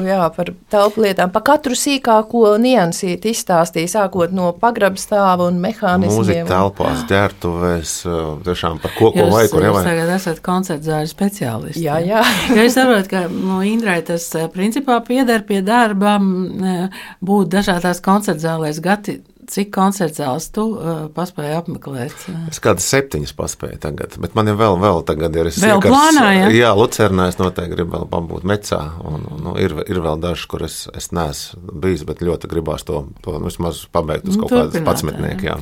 jā, 0.09 0.23
par 0.35 0.53
telpu 0.73 1.05
lietām, 1.05 1.33
pa 1.35 1.45
katru 1.45 1.77
sīkāko 1.79 2.57
niansīti 2.63 3.35
izstāstīja, 3.35 3.93
sākot 3.99 4.35
no 4.35 4.51
pagraba 4.59 5.01
stāva 5.01 5.49
un 5.49 5.61
mehānismiem. 5.63 6.19
Mūzika 6.19 6.49
telpās, 6.79 7.03
ģērbtuvēs, 7.11 7.93
uh, 8.07 8.39
tiešām 8.47 8.79
par 8.83 8.93
ko, 8.95 9.11
ko 9.13 9.25
Jūs, 9.25 9.33
vajag, 9.33 9.51
jūs 9.53 9.65
nevajag. 9.65 9.89
tagad 9.89 10.13
esat 10.15 10.41
koncertzāļu 10.47 11.11
speciālisti. 11.11 11.83
Jā, 11.85 11.99
jā. 12.07 12.23
Jo 12.57 12.65
es 12.65 12.77
saprotu, 12.77 13.11
ka 13.11 13.25
no 13.33 13.61
Indrai 13.67 13.99
tas 14.07 14.27
eh, 14.39 14.47
principā 14.53 15.01
pieder 15.07 15.43
pie 15.49 15.61
darba 15.67 16.17
m, 16.21 16.29
eh, 16.63 17.03
būt 17.25 17.51
dažādās 17.53 18.01
koncertzālēs. 18.05 18.81
Gati, 18.85 19.19
cik 19.49 19.71
koncertzāles 19.75 20.49
tu 20.55 20.65
uh, 20.77 21.01
paspēji 21.15 21.57
apmeklēt? 21.59 22.27
Es 22.51 22.61
kādas 22.63 22.87
septiņas 22.93 23.35
paspēju 23.39 23.81
tagad, 23.83 24.17
bet 24.23 24.37
man 24.39 24.51
ir 24.51 24.59
vēl, 24.59 24.77
vēl 24.81 25.03
tagad 25.09 25.37
ir 25.39 25.51
Vēl 25.59 25.83
plānā, 25.83 26.27
ja? 26.37 26.49
Jā, 26.55 26.73
Lucernā 26.77 27.29
es 27.33 27.39
noteikti 27.41 27.75
gribu 27.75 27.97
vēl 27.97 28.07
pabūt 28.13 28.47
mecā, 28.49 28.81
un, 29.09 29.25
un 29.33 29.43
nu, 29.47 29.55
ir, 29.61 29.75
ir 29.89 30.03
vēl 30.05 30.21
dažas, 30.23 30.47
kur 30.51 30.65
es, 30.67 30.79
es 30.97 31.11
neesmu 31.17 31.79
bijis, 31.83 32.05
bet 32.09 32.23
ļoti 32.25 32.51
gribās 32.51 32.85
to, 32.89 33.05
to 33.25 33.37
vismaz 33.45 33.85
pabeigt 33.93 34.29
uz 34.29 34.37
Nu, 34.39 34.45
kaut 34.45 34.55
kādas 34.55 34.85
patsmetnieku, 34.87 35.49
jā. 35.49 35.59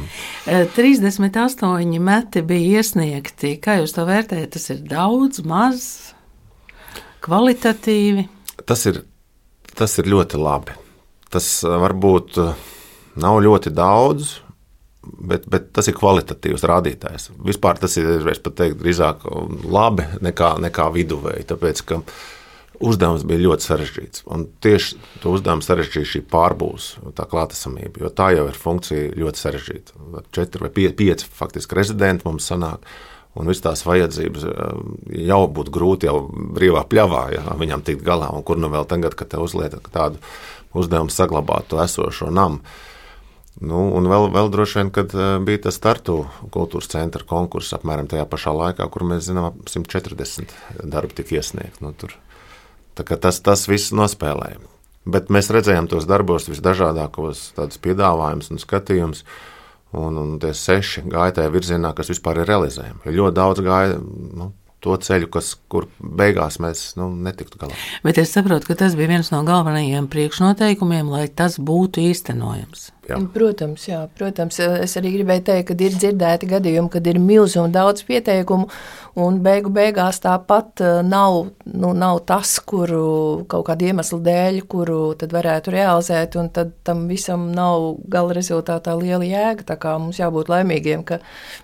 Eh, 0.51 0.67
38 0.77 2.01
meti 2.03 2.43
bija 2.47 2.81
iesniegti. 2.81 3.57
Kā 3.63 3.81
jūs 3.81 3.95
to 3.97 4.07
vērtējat? 4.09 4.53
Tas 4.57 4.71
ir 4.75 4.83
daudz, 4.87 5.43
maz, 5.47 5.87
kvalitatīvi. 7.25 8.27
Tas 8.67 8.87
ir, 8.91 9.03
tas 9.77 9.97
ir 10.01 10.11
ļoti 10.13 10.41
labi. 10.41 10.77
Tas 11.33 11.49
uh, 11.67 11.77
varbūt 11.83 12.39
uh, 12.43 12.67
nav 13.21 13.41
ļoti 13.45 13.73
daudz, 13.75 14.37
bet, 15.03 15.47
bet 15.51 15.71
tas 15.77 15.89
ir 15.89 15.97
kvalitatīvs 15.99 16.65
rādītājs. 16.67 17.31
Vispār 17.47 17.81
tas 17.81 17.97
ir, 18.01 18.19
es 18.31 18.41
pat 18.43 18.59
teiktu, 18.61 18.81
drīzāk 18.83 19.27
labi 19.65 20.07
nekā, 20.25 20.57
nekā 20.67 20.89
viduvēji, 20.95 21.49
tāpēc, 21.53 21.85
ka 21.89 22.01
uzdevums 22.85 23.25
bija 23.29 23.45
ļoti 23.47 23.67
sarežģīts. 23.67 24.25
Un 24.33 24.47
tieši 24.65 24.99
to 25.23 25.33
uzdevumu 25.37 25.65
sarežģīja 25.65 26.13
šī 26.13 26.23
pārbūves, 26.33 26.89
tā 27.17 27.27
klātesamība, 27.31 28.05
jo 28.05 28.13
tā 28.13 28.31
jau 28.37 28.47
ir 28.51 28.59
funkcija 28.61 29.13
ļoti 29.17 29.43
sarežģīta. 29.43 30.01
Četri 30.37 30.67
vai 30.67 30.73
pie, 30.75 30.89
pieci 30.97 31.29
faktiski 31.39 31.79
rezidenti 31.79 32.29
mums 32.29 32.49
sanāk. 32.53 32.85
Un 33.37 33.51
visas 33.51 33.67
tās 33.67 33.83
vajadzības 33.85 34.47
um, 34.49 34.93
jau 35.13 35.43
būtu 35.53 35.73
grūti 35.75 36.09
jau 36.09 36.23
brīvā 36.57 36.87
pļavā, 36.89 37.25
ja 37.35 37.57
viņam 37.61 37.83
tikt 37.85 38.05
galā. 38.05 38.31
Un 38.33 38.45
kur 38.47 38.57
nu 38.57 38.71
vēl 38.73 38.89
tagad, 38.89 39.13
kad 39.13 39.29
te 39.29 39.41
uzliek 39.41 39.77
tādu 39.93 40.17
uzdevumu 40.77 41.13
saglabāt 41.13 41.69
to 41.69 41.81
esošo 41.83 42.31
namu. 42.33 42.63
Nu, 43.57 43.87
un 43.97 44.05
vēl, 44.11 44.29
vēl 44.35 44.51
droši 44.53 44.81
vien, 44.81 44.93
kad 44.93 45.13
uh, 45.17 45.39
bija 45.45 45.63
tas 45.67 45.79
startu 45.79 46.19
kultūras 46.53 46.91
centra 46.93 47.25
konkurss 47.25 47.73
apmēram 47.73 48.09
tajā 48.11 48.27
pašā 48.29 48.53
laikā, 48.53 48.89
kur 48.93 49.07
mēs 49.09 49.31
zinām, 49.31 49.49
ap 49.49 49.71
140 49.73 50.53
darbi 50.85 51.17
tika 51.17 51.39
iesniegti. 51.39 51.81
Nu, 51.85 51.95
tur. 51.97 52.13
Tas, 52.97 53.41
tas 53.45 53.65
viss 53.69 53.95
nospēlēja. 53.97 54.61
Bet 55.07 55.31
mēs 55.33 55.49
redzējām 55.55 55.89
tos 55.89 56.09
darbos 56.09 56.51
visdažādākos 56.51 57.53
piedāvājumus 57.85 58.51
un 58.53 58.61
skatījumus. 58.61 59.25
Un, 59.97 60.17
un 60.19 60.33
tie 60.43 60.51
seši 60.57 61.07
gāja 61.07 61.39
tajā 61.39 61.53
virzienā, 61.55 61.93
kas 61.97 62.11
vispār 62.11 62.43
ir 62.43 62.51
realizējami. 62.51 63.05
Jo 63.07 63.15
ļoti 63.21 63.37
daudz 63.39 63.63
gāja 63.65 64.01
nu, 64.03 64.51
to 64.85 64.97
ceļu, 65.01 65.31
kas, 65.33 65.55
kur 65.73 65.87
beigās 66.01 66.59
mēs 66.61 66.83
nu, 66.99 67.09
netiktu 67.25 67.61
galā. 67.63 67.77
Bet 68.05 68.21
es 68.21 68.35
saprotu, 68.35 68.69
ka 68.69 68.77
tas 68.83 68.99
bija 68.99 69.15
viens 69.15 69.31
no 69.33 69.41
galvenajiem 69.47 70.11
priekšnoteikumiem, 70.13 71.09
lai 71.15 71.29
tas 71.31 71.57
būtu 71.63 72.03
īstenojams. 72.11 72.91
Jā. 73.07 73.19
Protams, 73.35 73.87
jā, 73.87 74.01
protams, 74.19 74.59
es 74.61 74.97
arī 74.99 75.13
gribēju 75.19 75.45
teikt, 75.47 75.69
ka 75.69 75.77
ir 75.87 75.95
dzirdēti 75.95 76.49
gadījumi, 76.51 76.91
kad 76.91 77.07
ir 77.07 77.21
milzīgi 77.23 77.71
daudz 77.75 78.03
pieteikumu, 78.09 78.67
un 79.23 79.39
beigu 79.45 79.71
beigās 79.73 80.19
tāpat 80.25 80.83
eh, 80.83 80.99
nav, 81.07 81.39
nu, 81.71 81.93
nav 81.97 82.21
tas, 82.29 82.57
kuru 82.67 83.45
kaut 83.51 83.69
kāda 83.69 83.93
iemesla 83.93 84.19
dēļ, 84.27 84.59
kuru 84.71 84.99
varētu 85.37 85.75
realizēt, 85.75 86.37
un 86.41 86.51
tam 86.51 87.07
visam 87.11 87.49
nav 87.55 87.93
gala 88.13 88.37
rezultātā 88.37 88.97
liela 88.99 89.25
jēga. 89.27 89.69
Tā 89.71 89.79
kā 89.81 89.95
mums 90.03 90.21
jābūt 90.21 90.51
laimīgiem, 90.53 91.07
ka 91.07 91.21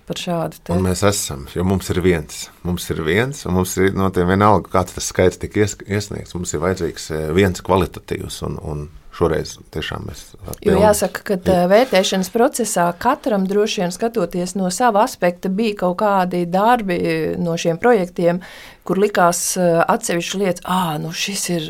par 0.07 0.23
šādu 0.23 0.63
te. 0.63 0.73
Un 0.73 0.87
mēs 0.87 1.03
esam, 1.07 1.45
jo 1.53 1.67
mums 1.67 1.91
ir 1.93 2.01
viens. 2.05 2.47
Mums 2.63 2.87
ir 2.93 3.03
viens, 3.05 3.45
un 3.49 3.59
mums 3.59 3.75
ir 3.83 3.93
no 3.97 4.09
tiem 4.15 4.31
vienalga, 4.31 4.71
kāds 4.79 4.95
tas 4.95 5.11
skaits 5.11 5.41
tika 5.43 5.65
ies- 5.65 5.79
iesniegts. 5.83 6.35
Mums 6.37 6.55
ir 6.55 6.63
vajadzīgs 6.63 7.09
eh, 7.11 7.29
viens 7.35 7.63
kvalitatīvs, 7.67 8.43
un, 8.47 8.59
un 8.63 8.85
šoreiz 9.13 9.57
tiešām 9.73 10.07
mēs. 10.09 10.25
ar 10.47 10.59
Jo 10.65 10.77
jāsaka, 10.81 11.23
ka 11.27 11.37
tā 11.41 11.57
vērtēšanas 11.71 12.31
procesā 12.33 12.87
katram 12.99 13.47
droši 13.49 13.83
vien 13.83 13.93
skatoties 13.93 14.55
no 14.57 14.71
sava 14.73 15.03
aspekta, 15.07 15.51
bija 15.53 15.83
kaut 15.85 15.99
kādi 16.01 16.45
darbi 16.49 16.99
no 17.39 17.57
šiem 17.59 17.77
projektiem, 17.81 18.41
kur 18.83 18.99
likās 18.99 19.53
eh, 19.57 19.79
atsevišķas 19.87 20.39
lietas, 20.41 20.65
ah, 20.67 20.95
nu 21.01 21.13
šis 21.15 21.43
ir 21.53 21.69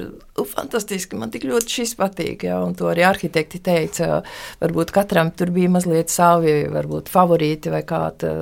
fantastiski, 0.49 1.17
man 1.19 1.29
tik 1.33 1.45
ļoti 1.45 1.75
šis 1.77 1.93
patīk. 1.99 2.47
Ja, 2.47 2.57
un 2.65 2.73
to 2.77 2.87
arī 2.89 3.05
arhitekti 3.05 3.61
teica. 3.63 4.23
Varbūt 4.63 4.93
katram 4.95 5.29
tur 5.37 5.51
bija 5.53 5.69
mazliet 5.75 6.09
savi, 6.13 6.63
varbūt 6.73 7.11
favorīti 7.13 7.73
vai 7.73 7.83
kāda. 7.85 8.33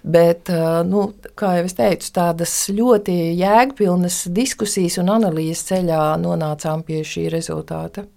Bet, 0.00 0.48
nu, 0.88 1.10
kā 1.36 1.58
jau 1.58 1.68
es 1.68 1.76
teicu, 1.76 2.10
tādas 2.16 2.56
ļoti 2.72 3.18
jēgpilnas 3.36 4.24
diskusijas 4.32 4.98
un 5.02 5.12
analīzes 5.18 5.66
ceļā 5.68 6.02
nonācām 6.22 6.86
pie 6.86 7.04
šī 7.04 7.28
rezultāta. 7.34 8.08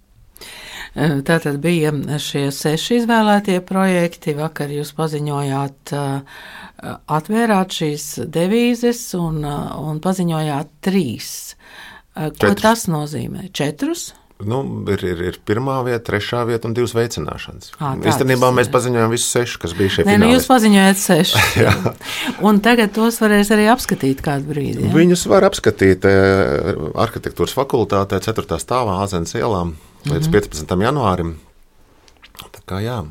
Eh, 0.97 1.19
Tā 1.21 1.37
tad 1.43 1.59
bija 1.61 1.91
šie 2.21 2.47
seši 2.53 3.01
izvēlētie 3.03 3.59
projekti. 3.65 4.33
Vakar 4.37 4.71
jūs 4.73 4.93
paziņojāt, 4.97 5.93
eh, 5.93 6.93
atvērāt 7.05 7.75
šīs 7.79 8.05
devīzes 8.25 9.01
un, 9.19 9.43
eh, 9.45 9.57
un 9.77 9.99
paziņojāt 10.01 10.67
trīs. 10.81 11.55
Ko 12.17 12.31
Četrus. 12.33 12.61
tas 12.61 12.87
nozīmē? 12.87 13.51
Četrus? 13.53 14.13
Nu, 14.41 14.85
ir, 14.89 15.03
ir, 15.05 15.21
ir 15.21 15.37
pirmā 15.45 15.83
vieta, 15.85 16.01
trešā 16.11 16.45
vieta 16.45 16.65
un 16.65 16.73
divas 16.73 16.93
veicināšanas. 16.93 17.71
Ā, 17.77 17.93
tā 17.97 18.09
Īstenībā 18.09 18.49
mēs 18.53 18.69
paziņojām 18.73 19.09
visus 19.09 19.29
sešus, 19.33 19.57
kas 19.61 19.73
bija 19.77 19.89
šie 19.89 20.05
Nē, 20.05 20.17
nu 20.21 20.29
jūs 20.29 20.45
paziņojāt 20.49 20.97
sešus. 20.97 21.57
un 22.47 22.59
tagad 22.61 22.93
tos 22.93 23.17
varēs 23.21 23.49
arī 23.53 23.69
apskatīt 23.69 24.21
kādu 24.21 24.49
brīdi. 24.49 24.85
Ja? 24.85 24.93
Viņus 24.93 25.25
var 25.29 25.45
apskatīt 25.49 26.05
arhitektūras 26.05 27.53
fakultātē, 27.53 28.21
4. 28.21 28.57
stāvā 28.61 29.01
Azenes 29.05 29.33
ielā 29.37 29.65
līdz 30.11 30.31
15. 30.33 30.75
janvārim. 30.87 31.37
Tā 32.53 32.63
kā 32.67 32.81
jā, 32.83 33.01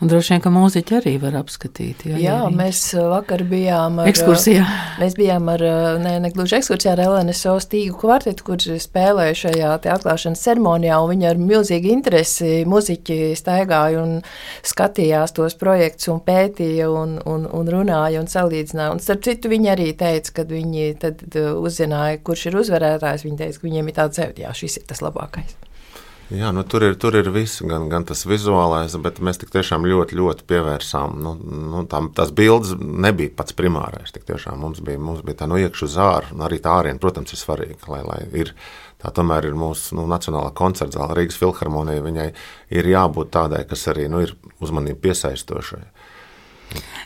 Un 0.00 0.08
droši 0.08 0.34
vien, 0.34 0.42
ka 0.42 0.50
mūziķi 0.54 0.94
arī 0.98 1.12
var 1.20 1.34
apskatīt. 1.40 2.04
Jā, 2.06 2.18
jā 2.22 2.36
arī. 2.44 2.54
mēs 2.60 2.80
vakar 3.10 3.42
bijām 3.48 3.98
ar 4.02 4.10
ekskursijā. 4.10 4.62
Mēs 5.00 5.16
bijām 5.18 5.48
ar, 5.50 5.64
ne, 6.02 6.14
ne 6.22 6.30
gluži 6.34 6.58
ekskursijā 6.60 6.94
ar 6.94 7.02
LNSO 7.02 7.56
stīgu 7.64 7.98
kvartetu, 7.98 8.46
kurš 8.46 8.68
spēlēja 8.86 9.36
šajā 9.42 9.74
atklāšanas 9.96 10.44
ceremonijā, 10.46 11.00
un 11.02 11.12
viņi 11.12 11.28
ar 11.32 11.42
milzīgu 11.42 11.92
interesi 11.92 12.52
muziķi 12.70 13.34
staigāja 13.38 14.04
un 14.04 14.16
skatījās 14.66 15.34
tos 15.36 15.58
projektus 15.58 16.12
un 16.14 16.22
pētīja 16.24 16.88
un, 16.94 17.18
un, 17.26 17.48
un 17.50 17.72
runāja 17.74 18.22
un 18.22 18.30
salīdzināja. 18.30 18.94
Un 18.94 19.02
starp 19.04 19.26
citu, 19.26 19.50
viņi 19.52 19.74
arī 19.74 19.92
teica, 19.98 20.38
kad 20.40 20.52
viņi 20.54 20.92
tad 21.02 21.26
uzzināja, 21.34 22.22
kurš 22.24 22.48
ir 22.52 22.62
uzvarētājs, 22.62 23.26
viņi 23.26 23.42
teica, 23.42 23.58
ka 23.60 23.70
viņiem 23.70 23.90
ir 23.90 23.98
tāds 23.98 24.22
zēvd, 24.22 24.44
jā, 24.46 24.54
šis 24.62 24.80
ir 24.80 24.92
tas 24.92 25.02
labākais. 25.04 25.58
Jā, 26.28 26.50
nu, 26.52 26.60
tur, 26.68 26.84
ir, 26.84 26.96
tur 27.00 27.14
ir 27.16 27.30
viss, 27.32 27.62
gan, 27.64 27.86
gan 27.88 28.04
tas 28.04 28.26
vizuālais, 28.28 28.92
bet 29.00 29.16
mēs 29.24 29.40
tiešām 29.40 29.86
ļoti, 29.88 30.18
ļoti 30.18 30.44
pievērsām. 30.50 31.14
Nu, 31.24 31.32
nu, 31.40 31.84
tam, 31.88 32.10
tās 32.12 32.34
bildes 32.36 32.74
nebija 32.76 33.32
pats 33.38 33.56
primārais. 33.56 34.12
Tiešām 34.12 34.60
mums 34.60 34.82
bija, 34.84 35.00
mums 35.00 35.22
bija 35.24 35.40
tā 35.40 35.48
no 35.48 35.56
iekšā 35.56 35.88
uz 35.88 35.96
ārā, 36.04 36.34
un 36.36 36.44
arī 36.44 36.60
tā 36.60 36.74
ārienē, 36.82 37.00
protams, 37.00 37.32
ir 37.32 37.40
svarīga. 37.40 37.80
Lai, 37.88 38.02
lai 38.04 38.20
ir, 38.42 38.52
tā 39.00 39.14
tomēr 39.16 39.48
ir 39.48 39.56
mūsu 39.56 39.96
nu, 39.96 40.04
nacionālā 40.10 40.52
koncerta 40.58 40.98
zāle, 40.98 41.16
Rīgas 41.16 41.40
filharmonija. 41.40 42.04
Viņai 42.04 42.28
ir 42.76 42.92
jābūt 42.92 43.32
tādai, 43.32 43.64
kas 43.70 43.88
arī 43.94 44.04
nu, 44.12 44.20
ir 44.26 44.36
uzmanību 44.60 45.00
piesaistošai. 45.08 45.86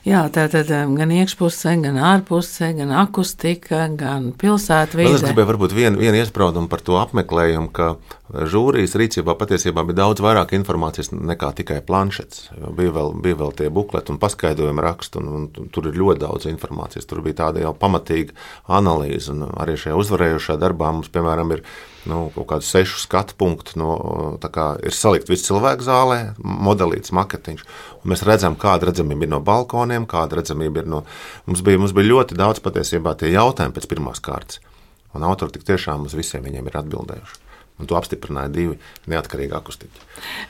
Jā, 0.03 0.25
tā 0.35 0.49
tad 0.51 0.67
gan 0.67 1.13
iekšpusē, 1.15 1.77
gan 1.85 1.99
ārpusē, 2.03 2.73
gan 2.75 2.91
akustika, 3.05 3.85
gan 3.95 4.33
pilsētvide. 4.35 5.13
Es 5.15 5.23
gribēju 5.23 5.51
varbūt 5.53 5.75
vienu, 5.77 6.01
vienu 6.03 6.19
iespraudumu 6.19 6.67
par 6.73 6.83
to 6.83 6.99
apmeklējumu, 6.99 7.71
ka 7.71 7.93
žūrijas 8.33 8.95
rīcībā 8.97 9.35
patiesībā 9.37 9.85
bija 9.85 9.99
daudz 10.03 10.23
vairāk 10.25 10.55
informācijas 10.57 11.11
nekā 11.13 11.51
tikai 11.59 11.81
planšets. 11.85 12.47
Bija 12.79 12.95
vēl, 12.97 13.13
bija 13.25 13.39
vēl 13.43 13.53
tie 13.59 13.69
bukleti 13.73 14.15
un 14.15 14.21
paskaidrojumi 14.23 14.85
raksti, 14.85 15.21
un, 15.21 15.49
un 15.51 15.69
tur 15.75 15.91
ir 15.91 15.99
ļoti 16.01 16.23
daudz 16.23 16.49
informācijas. 16.49 17.09
Tur 17.09 17.21
bija 17.25 17.43
tāda 17.43 17.67
jau 17.67 17.75
pamatīga 17.77 18.33
analīze, 18.73 19.35
un 19.35 19.45
arī 19.51 19.77
šajā 19.81 19.99
uzvarējušajā 20.01 20.59
darbā 20.63 20.95
mums, 20.97 21.13
piemēram, 21.13 21.53
ir 21.59 21.65
nu, 22.09 22.25
kaut 22.35 22.49
kādu 22.55 22.69
sešu 22.71 23.03
skatu 23.05 23.37
punktu. 23.39 23.77
No, 23.83 23.93
ir 24.41 24.97
salikt 24.97 25.29
viss 25.29 25.47
cilvēku 25.51 25.85
zālē, 25.85 26.21
modelīts, 26.41 27.13
maketiņš. 27.13 27.69
Mēs 28.09 28.25
redzam, 28.27 28.57
kāda 28.57 28.89
redzamība 28.91 29.29
ir 29.29 29.35
no 29.37 29.43
balkoniem, 29.45 30.09
kāda 30.09 30.41
redzamība 30.41 30.83
ir 30.83 30.93
no. 30.97 31.05
Mums 31.47 31.65
bija, 31.67 31.81
mums 31.83 31.93
bija 31.97 32.15
ļoti 32.15 32.41
daudz 32.41 32.65
patiesībā 32.65 33.15
tie 33.21 33.35
jautājumi 33.37 33.77
pēc 33.77 33.91
pirmās 33.93 34.25
kārtas. 34.25 34.65
Un 35.13 35.29
autori 35.29 35.53
tik 35.53 35.69
tiešām 35.69 36.09
uz 36.09 36.17
visiem 36.17 36.45
viņiem 36.49 36.71
ir 36.71 36.81
atbildējuši. 36.81 37.42
Un 37.83 37.89
to 37.91 37.97
apstiprināja 37.99 38.53
divi 38.55 38.77
neatkarīgi 39.11 39.57
akustiķi. 39.59 40.05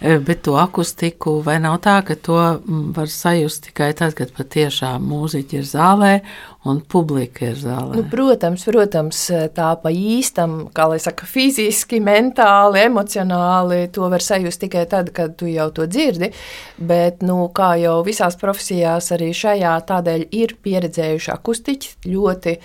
E, 0.04 0.18
bet 0.20 0.42
to 0.44 0.58
akustiku 0.60 1.38
vai 1.44 1.56
nav 1.64 1.78
tā, 1.84 1.96
ka 2.04 2.16
to 2.20 2.38
var 2.92 3.08
sajust 3.08 3.70
tikai 3.70 3.92
tad, 3.96 4.12
kad 4.18 4.34
patiešām 4.36 5.06
mūziķi 5.08 5.60
ir 5.62 5.68
zālē 5.68 6.12
un 6.68 6.80
publika 6.80 7.48
ir 7.50 7.58
zālē? 7.58 7.96
Nu, 7.98 8.04
protams, 8.10 8.64
protams, 8.68 9.24
tā 9.56 9.72
pa 9.82 9.92
īstam, 9.92 10.68
kā 10.74 10.86
lai 10.92 11.00
saka, 11.02 11.26
fiziski, 11.28 12.00
mentāli, 12.04 12.84
emocionāli 12.86 13.84
to 13.94 14.08
var 14.12 14.24
sajust 14.24 14.62
tikai 14.62 14.86
tad, 14.90 15.12
kad 15.16 15.36
tu 15.40 15.50
jau 15.50 15.68
to 15.74 15.88
dzirdi. 15.90 16.32
Bet, 16.78 17.22
nu, 17.26 17.44
kā 17.54 17.74
jau 17.82 17.98
visās 18.06 18.38
profesijās, 18.40 19.12
arī 19.16 19.32
šajā 19.36 19.76
tādēļ 19.90 20.26
ir 20.42 20.56
pieredzējuši 20.62 21.32
akustiķi 21.36 21.94
ļoti 22.12 22.58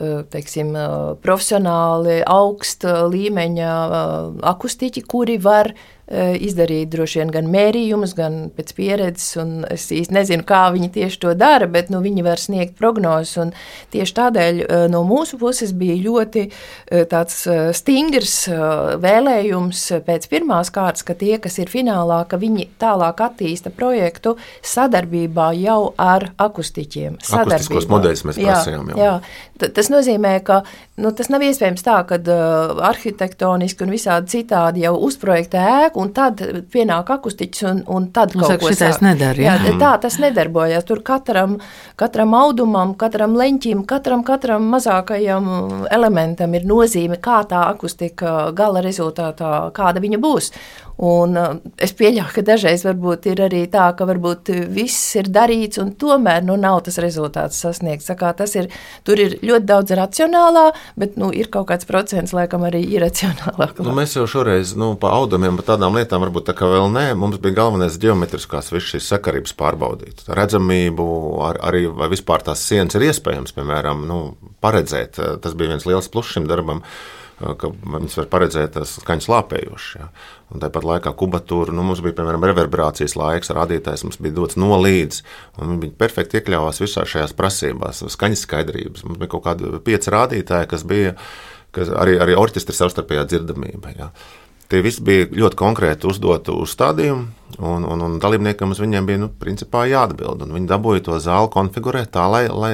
Eh, 0.00 0.22
teiksim, 0.32 0.70
eh, 0.80 1.14
profesionāli, 1.20 2.22
augsta 2.24 3.02
līmeņa 3.12 3.72
eh, 3.84 4.38
akustiķi, 4.48 5.02
kuri 5.04 5.36
var 5.36 5.74
Eh, 5.74 5.99
izdarīt 6.10 6.90
droši 6.90 7.20
vien 7.20 7.30
gan 7.30 7.48
mērījumus, 7.50 8.14
gan 8.18 8.38
pēc 8.54 8.72
pieredzes. 8.74 9.36
Es 9.70 9.86
īsti 9.94 10.14
nezinu, 10.14 10.44
kā 10.46 10.64
viņi 10.74 10.90
tieši 10.96 11.20
to 11.22 11.34
dara, 11.38 11.68
bet 11.70 11.90
nu, 11.92 12.00
viņi 12.02 12.24
var 12.26 12.42
sniegt 12.42 12.76
prognozes. 12.78 13.54
Tieši 13.94 14.16
tādēļ 14.16 14.60
eh, 14.64 14.84
no 14.90 15.04
mūsu 15.06 15.38
puses 15.40 15.72
bija 15.76 15.98
ļoti 16.02 16.46
eh, 16.48 17.04
tāds 17.10 17.42
stingrs 17.76 18.34
vēlējums 19.00 19.84
pēc 20.06 20.26
pirmās 20.30 20.72
kārtas, 20.74 21.04
ka 21.06 21.14
tie, 21.18 21.36
kas 21.42 21.58
ir 21.62 21.70
finālā, 21.70 22.22
ka 22.28 22.40
viņi 22.40 22.68
tālāk 22.80 23.22
attīsta 23.24 23.72
projektu 23.74 24.36
sadarbībā 24.66 25.50
jau 25.60 25.92
ar 26.00 26.30
akustiķiem. 26.40 27.20
Akustiskos 27.22 27.88
modeļus 27.90 28.26
mēs 28.28 28.40
prasījām. 28.40 28.92
Jā, 28.98 29.14
jā. 29.20 29.70
Tas 29.76 29.90
nozīmē, 29.92 30.34
ka 30.44 30.62
nu, 31.00 31.12
tas 31.16 31.30
nav 31.32 31.44
iespējams 31.44 31.84
tā, 31.84 31.98
ka 32.08 32.18
uh, 32.20 32.80
arhitektoniski 32.90 33.84
un 33.84 33.92
visādi 33.92 34.38
citādi 34.38 34.84
jau 34.86 34.94
uzprojektē 35.06 35.62
ēku 35.84 35.99
un 36.00 36.12
tad 36.16 36.40
pienāk 36.72 37.12
akustiķis, 37.16 37.64
un, 37.70 37.82
un 37.92 38.08
tad 38.14 38.34
Mums 38.36 38.48
kaut 38.48 38.64
kas 38.66 38.82
tāds 38.82 39.00
nedara. 39.04 39.40
Jā. 39.40 39.56
jā, 39.66 39.76
tā 39.80 39.92
tas 40.04 40.18
nedarbojas. 40.22 40.86
Tur 40.88 41.02
katram, 41.06 41.58
katram 42.00 42.34
audumam, 42.38 42.94
katram 43.00 43.36
leņķim, 43.38 43.84
katram, 43.90 44.24
katram 44.26 44.68
mazākajam 44.74 45.50
elementam 45.92 46.54
ir 46.58 46.68
nozīme, 46.68 47.20
kā 47.22 47.42
tā 47.50 47.66
akustika 47.70 48.50
gala 48.56 48.84
rezultātā, 48.84 49.70
kāda 49.76 50.02
viņa 50.02 50.22
būs. 50.22 50.52
Un 51.00 51.36
uh, 51.40 51.54
es 51.80 51.94
pieļauju, 51.96 52.28
ka 52.34 52.42
dažreiz 52.44 52.82
varbūt 52.84 53.30
ir 53.30 53.40
arī 53.46 53.62
tā, 53.72 53.86
ka 53.96 54.04
varbūt 54.08 54.50
viss 54.68 55.14
ir 55.16 55.30
darīts, 55.32 55.80
un 55.80 55.94
tomēr 55.96 56.44
nu, 56.44 56.58
nav 56.60 56.82
tas 56.84 56.98
rezultāts 57.00 57.60
sasniegts. 57.62 58.10
Tas 58.10 58.56
ir, 58.58 58.68
tur 59.08 59.20
ir 59.22 59.38
ļoti 59.40 59.68
daudz 59.70 59.94
racionālā, 59.96 60.66
bet 61.00 61.16
nu, 61.20 61.30
ir 61.32 61.48
kaut 61.52 61.70
kāds 61.70 61.88
procents, 61.88 62.34
laikam, 62.36 62.66
arī 62.68 62.82
iracionālā. 62.98 63.70
Nu, 63.80 63.94
mēs 63.96 64.12
jau 64.18 64.26
šoreiz 64.28 64.74
nu, 64.76 64.92
pa 65.00 65.14
audumiem, 65.16 65.56
pa 65.56 65.70
tādām 65.72 65.96
lietām 65.96 66.20
varbūt 66.26 66.50
tā 66.50 66.56
kā 66.58 66.68
vēl 66.68 66.90
nē. 66.92 67.06
Mums 67.20 67.40
bija 67.40 67.62
galvenais 67.62 67.96
geometriskās 68.00 68.68
visas 68.74 68.90
šīs 68.92 69.08
sakarības 69.14 69.56
pārbaudīt. 69.56 70.26
Redzamību, 70.28 71.06
ar, 71.48 71.62
arī 71.70 71.86
vai 71.88 72.10
vispār 72.12 72.44
tās 72.44 72.66
sienas 72.66 72.98
ir 72.98 73.08
iespējams, 73.08 73.56
piemēram, 73.56 74.04
nu, 74.10 74.20
paredzēt. 74.60 75.16
Tas 75.40 75.56
bija 75.56 75.72
viens 75.72 75.88
liels 75.88 76.12
pluss 76.12 76.36
šim 76.36 76.44
darbam 76.50 76.84
ka 77.40 77.70
viņas 77.72 78.18
var 78.20 78.28
paredzēt 78.34 78.78
skaņas 78.88 79.28
lāpējošas. 79.32 79.92
Ja. 80.00 80.08
Un 80.50 80.62
tāpat 80.62 80.86
laikā 80.86 81.12
kubatūra, 81.16 81.72
nu, 81.76 81.84
mums 81.86 82.02
bija 82.04 82.16
piemēram 82.18 82.44
reverberācijas 82.50 83.14
laiks, 83.16 83.52
rādītājs 83.54 84.04
mums 84.06 84.18
bija 84.20 84.34
dots 84.36 84.58
no 84.60 84.74
līdz, 84.80 85.22
viņi 85.60 85.92
perfekti 86.00 86.40
iekļāvās 86.40 86.82
visās 86.82 87.12
šajās 87.12 87.36
prasībās, 87.38 88.02
skaņas 88.16 88.44
skaidrības. 88.48 89.06
Mums 89.06 89.22
bija 89.22 89.32
kaut 89.36 89.46
kādi 89.46 89.72
pieci 89.86 90.12
rādītāji, 90.12 90.70
kas 90.74 90.84
bija 90.90 91.14
kas 91.74 91.90
arī, 91.94 92.16
arī 92.22 92.36
orķestra 92.38 92.74
savstarpējā 92.76 93.26
dzirdamība. 93.30 93.94
Ja. 93.96 94.10
Tie 94.70 94.78
visi 94.86 95.02
bija 95.02 95.26
ļoti 95.34 95.58
konkrēti 95.58 96.06
uzdoti 96.06 96.54
uzstādījumi, 96.54 97.24
un, 97.58 97.86
un, 97.90 98.04
un 98.06 98.12
dalībniekam 98.22 98.70
uz 98.70 98.78
viņiem 98.78 99.08
bija 99.08 99.22
nu, 99.24 99.28
principā, 99.42 99.82
jāatbild. 99.90 100.44
Viņi 100.46 100.70
dabūja 100.70 101.02
to 101.08 101.18
zāli 101.22 101.50
konfigurēt 101.50 102.12
tā, 102.14 102.28
lai, 102.30 102.44
lai 102.46 102.70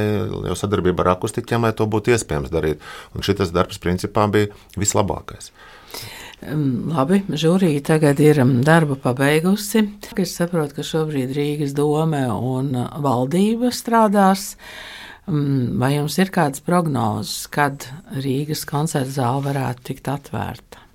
jau 0.51 0.59
sadarbībā 0.61 1.07
ar 1.07 1.15
akustiķiem, 1.15 1.65
lai 1.65 1.73
to 1.77 1.89
būtu 1.89 2.13
iespējams 2.13 2.53
darīt. 2.53 2.85
Un 3.17 3.25
šis 3.25 3.55
darbs 3.55 3.81
principā 3.81 4.27
bija 4.29 4.53
vislabākais. 4.77 5.49
Labi, 6.45 7.23
žūrija 7.33 7.81
tagad 7.89 8.21
ir 8.21 8.43
darbu 8.45 8.99
pabeigusi. 9.01 9.87
Es 10.21 10.37
saprotu, 10.37 10.77
ka 10.77 10.85
šobrīd 10.85 11.33
Rīgas 11.33 11.73
doma 11.77 12.27
un 12.37 12.75
valdība 13.03 13.73
strādās. 13.73 14.51
Vai 15.27 15.95
jums 15.97 16.21
ir 16.21 16.29
kādas 16.35 16.61
prognozes, 16.63 17.49
kad 17.49 17.89
Rīgas 18.21 18.69
koncerta 18.69 19.17
zāle 19.17 19.47
varētu 19.49 19.89
tikt 19.89 20.13
atvērta? 20.13 20.86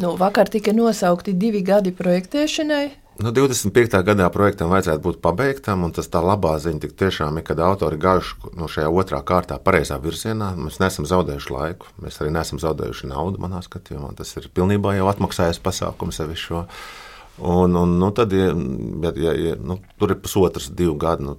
Nu, 0.00 0.14
vakar 0.16 0.48
tika 0.48 0.72
nosaukti 0.72 1.34
divi 1.36 1.60
gadi 1.60 1.90
projektēšanai. 1.92 2.84
Nu, 3.20 3.34
25. 3.36 3.98
gadā 4.06 4.30
projektam 4.32 4.70
vajadzētu 4.72 5.02
būt 5.04 5.18
pabeigtam, 5.20 5.82
un 5.84 5.92
tas 5.92 6.08
tā 6.08 6.22
labā 6.24 6.54
ziņa 6.62 6.80
tik 6.86 6.94
tiešām 7.02 7.36
ir, 7.36 7.44
kad 7.44 7.60
autori 7.60 7.98
gājuši 8.00 8.54
no 8.56 8.68
šajā 8.70 8.88
otrā 8.88 9.20
kārtā 9.28 9.58
pareizā 9.60 9.98
virzienā. 10.00 10.54
Mēs 10.56 10.80
neesam 10.80 11.04
zaudējuši 11.10 11.52
laiku, 11.52 11.92
mēs 12.00 12.16
arī 12.22 12.32
neesam 12.32 12.62
zaudējuši 12.62 13.10
naudu 13.12 13.42
manā 13.44 13.60
skatījumā. 13.66 14.14
Tas 14.16 14.32
ir 14.40 14.48
pilnībā 14.56 14.94
jau 14.96 15.10
atmaksājis 15.12 15.60
pasākums 15.60 16.22
sevi 16.22 16.38
šo. 16.40 16.64
Un, 17.36 17.76
un, 17.76 17.98
nu, 18.00 18.08
tad, 18.16 18.32
ja, 18.32 18.54
ja, 19.20 19.36
ja, 19.36 19.54
nu, 19.60 19.82
tur 20.00 20.16
ir 20.16 20.22
pusotrs, 20.24 20.72
divi 20.72 20.96
gadi. 21.04 21.28
Nu, 21.28 21.36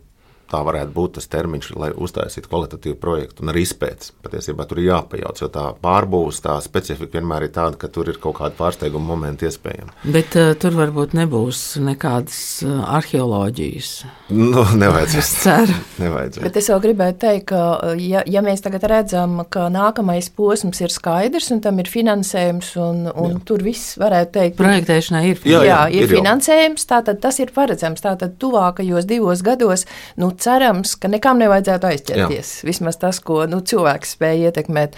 tā 0.52 0.62
varētu 0.66 0.94
būt 0.96 1.18
tas 1.18 1.30
termiņš, 1.32 1.72
lai 1.80 1.92
uztaisītu 1.96 2.50
kvalitatīvu 2.52 2.98
projektu 3.02 3.46
un 3.46 3.52
arī 3.54 3.64
izpētes. 3.66 4.12
Patiesībā 4.24 4.66
tur 4.68 4.82
ir 4.82 4.90
jāpajauc, 4.90 5.42
jo 5.42 5.50
tā 5.54 5.66
pārbūves, 5.84 6.42
tā 6.44 6.58
specifika 6.64 7.20
vienmēr 7.20 7.48
ir 7.48 7.54
tāda, 7.56 7.80
ka 7.80 7.90
tur 7.94 8.12
ir 8.12 8.20
kaut 8.22 8.38
kāda 8.40 8.58
pārsteiguma 8.58 9.14
momenta 9.14 9.48
iespējama. 9.48 9.96
Bet 10.12 10.36
uh, 10.40 10.52
tur 10.60 10.76
varbūt 10.78 11.16
nebūs 11.18 11.62
nekādas 11.84 12.40
uh, 12.66 12.82
arheoloģijas. 12.98 13.92
Nu, 14.36 14.66
nevajadzēs. 14.82 15.22
Es 15.22 15.32
ceru. 15.46 15.78
nevajadzēs. 16.02 16.46
Bet 16.46 16.60
es 16.62 16.70
vēl 16.74 16.84
gribēju 16.88 17.18
teikt, 17.22 17.48
ka 17.54 17.62
uh, 17.78 17.96
ja, 18.02 18.24
ja 18.28 18.44
mēs 18.46 18.64
tagad 18.66 18.86
redzam, 18.92 19.42
ka 19.52 19.68
nākamais 19.74 20.32
posms 20.36 20.84
ir 20.84 20.94
skaidrs 20.94 21.52
un 21.56 21.64
tam 21.64 21.80
ir 21.84 21.92
finansējums 21.92 22.74
un, 22.82 23.06
un 23.12 23.38
jā. 23.38 23.44
tur 23.48 23.66
viss 23.66 23.96
varētu 24.02 24.36
teikt. 24.40 24.60
Projektēšanai 24.60 25.24
ir 25.30 25.40
finansējums. 25.40 25.68
Jā, 25.68 25.72
jā, 25.72 25.82
ir, 25.96 26.08
ir 26.08 26.16
finansējums, 26.18 26.88
tātad 26.90 27.22
tas 27.24 27.40
ir 27.44 27.54
paredzams. 27.56 28.04
Tātad 28.04 28.38
tuvākajos 28.42 29.08
divos 29.10 29.44
gados, 29.46 29.86
nu, 30.20 30.32
cerams, 30.42 30.96
ka 31.00 31.12
nekam 31.12 31.42
nevajadzētu 31.42 31.92
aizķerties. 31.92 32.56
Jā. 32.62 32.72
Vismaz 32.72 33.00
tas, 33.02 33.22
ko 33.24 33.44
nu, 33.50 33.62
cilvēks 33.66 34.18
spēja 34.18 34.52
ietekmēt. 34.52 34.98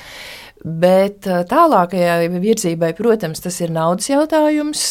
Bet 0.64 1.26
tālākajai 1.28 2.30
virzībai, 2.40 2.94
protams, 2.96 3.42
tas 3.44 3.58
ir 3.60 3.74
naudas 3.76 4.08
jautājums, 4.08 4.84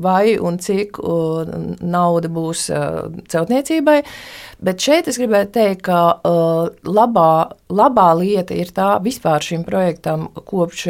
vai 0.00 0.38
un 0.40 0.56
cik 0.64 0.96
nauda 1.84 2.30
būs 2.32 2.70
celtniecībai. 3.34 3.98
Bet 4.64 4.80
šeit 4.80 5.10
es 5.12 5.20
gribētu 5.20 5.52
teikt, 5.58 5.84
ka 5.90 6.00
labā, 6.88 7.52
labā 7.68 8.08
lieta 8.22 8.56
ir 8.56 8.72
tā 8.72 8.94
vispār 9.04 9.44
šim 9.44 9.68
projektam 9.68 10.30
kopš 10.48 10.88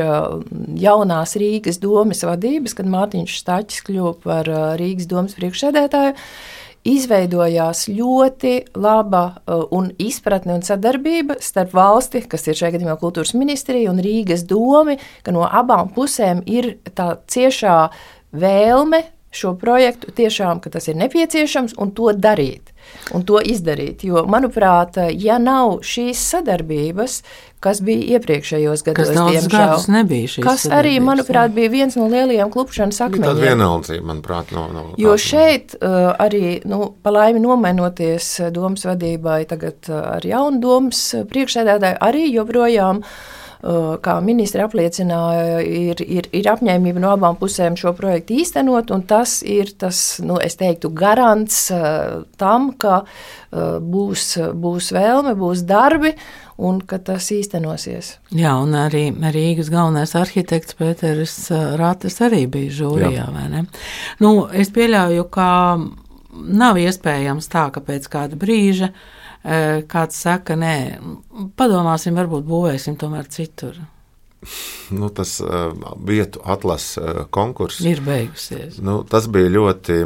jaunās 0.79 1.35
Rīgas 1.43 1.83
domas 1.83 2.23
vadības, 2.29 2.79
kad 2.79 2.87
Mārtiņš 2.87 3.39
Staķis 3.43 3.83
kļuva 3.89 4.15
par 4.23 4.57
Rīgas 4.79 5.11
domas 5.11 5.35
priekšsēdētāju 5.41 6.15
izveidojās 6.89 7.87
ļoti 7.93 8.55
laba 8.75 9.23
uh, 9.29 9.65
un 9.75 9.91
izpratne 10.03 10.57
un 10.57 10.65
sadarbība 10.67 11.39
starp 11.43 11.75
valsti, 11.77 12.25
kas 12.29 12.49
ir 12.49 12.59
šajā 12.59 12.77
gadījumā 12.77 12.97
kultūras 13.01 13.35
ministrija 13.39 13.93
un 13.93 14.03
Rīgas 14.03 14.47
domi, 14.51 14.99
ka 15.23 15.35
no 15.35 15.47
abām 15.47 15.93
pusēm 15.95 16.43
ir 16.51 16.75
tā 16.97 17.15
ciešā 17.31 17.77
vēlme 18.33 19.05
šo 19.33 19.55
projektu 19.57 20.13
tiešām, 20.13 20.61
ka 20.61 20.71
tas 20.71 20.91
ir 20.93 20.99
nepieciešams 21.01 21.79
un 21.81 21.95
to 21.97 22.13
darīt. 22.13 22.73
Un 23.15 23.23
to 23.25 23.39
izdarīt. 23.39 24.03
Jo, 24.05 24.25
manuprāt, 24.29 24.99
ja 25.17 25.39
nav 25.41 25.79
šīs 25.87 26.21
sadarbības, 26.33 27.21
kas 27.63 27.81
bija 27.85 28.19
iepriekšējos 28.19 28.83
gados, 28.85 29.13
kas 29.15 29.31
diemžēl, 29.31 29.75
nebija 29.95 30.31
šīs 30.35 30.45
kas 30.45 30.67
arī, 30.67 30.97
manuprāt, 31.01 31.55
bija 31.55 31.71
viens 31.73 31.97
no 31.97 32.09
lielajiem 32.13 32.51
klupšanas 32.53 32.99
akmeņiem. 33.07 33.29
Tāda 33.31 33.47
vienaldzība, 33.47 34.07
manuprāt, 34.11 34.51
nav. 34.53 34.73
nav 34.75 34.91
jo 35.01 35.15
šeit 35.17 35.77
uh, 35.79 36.11
arī, 36.21 36.59
nu, 36.69 36.91
pa 37.03 37.15
laimi 37.15 37.41
nomainoties 37.45 38.33
domas 38.53 38.85
vadībai, 38.91 39.45
tagad 39.49 39.89
uh, 39.89 40.03
ar 40.19 40.27
jaunu 40.27 40.61
domas 40.61 41.07
priekšsēdētāju, 41.31 42.03
arī 42.03 42.27
joprojām 42.35 43.01
uh, 43.01 43.15
kā 44.03 44.17
ministri 44.25 44.63
apliecināja, 44.65 45.61
ir, 45.63 46.01
ir, 46.03 46.27
ir 46.35 46.49
apņēmība 46.51 47.03
no 47.03 47.13
abām 47.15 47.37
pusēm 47.39 47.77
šo 47.79 47.93
projektu 47.95 48.35
īstenot, 48.43 48.91
un 48.91 49.05
tas 49.07 49.37
ir 49.47 49.71
tas, 49.79 50.19
nu, 50.25 50.41
es 50.43 50.59
teiktu, 50.59 50.91
garants 50.91 51.69
uh, 51.71 52.25
tam, 52.41 52.73
ka 52.75 53.05
uh, 53.05 53.79
būs, 53.79 54.27
būs 54.59 54.91
vēlme, 54.97 55.37
būs 55.39 55.63
darbi, 55.69 56.11
un 56.59 56.83
ka 56.83 56.99
tas 57.07 57.31
īstenosies. 57.35 58.17
Jā, 58.35 58.57
un 58.59 58.75
arī 58.79 59.09
Rīgas 59.15 59.71
galvenais 59.71 60.17
arhitekts 60.19 60.75
Pēteris 60.79 61.39
Rātes 61.79 62.19
arī 62.27 62.45
bija 62.51 62.75
žūrijā, 62.83 63.31
vai 63.31 63.47
ne? 63.53 63.65
Nu, 64.23 64.35
es 64.51 64.75
pieļauju, 64.75 65.31
ka 65.31 65.49
nav 66.33 66.83
iespējams 66.83 67.51
tā, 67.53 67.69
ka 67.71 67.83
pēc 67.87 68.11
kāda 68.11 68.39
brīža 68.39 68.91
uh, 68.91 69.11
kāds 69.43 70.21
saka, 70.23 70.55
nē, 70.59 70.75
padomāsim, 71.59 72.15
varbūt 72.19 72.47
būvēsim 72.47 72.99
tomēr 73.01 73.27
citur. 73.33 73.81
Nu, 74.91 75.09
tas 75.15 75.37
uh, 75.41 75.71
vietu 76.03 76.43
atlases 76.45 76.99
uh, 76.99 77.25
konkurss 77.31 77.83
ir 77.87 78.03
beigusies. 78.03 78.81
Nu, 78.83 79.03
tas 79.07 79.29
bija 79.31 79.53
ļoti 79.55 79.99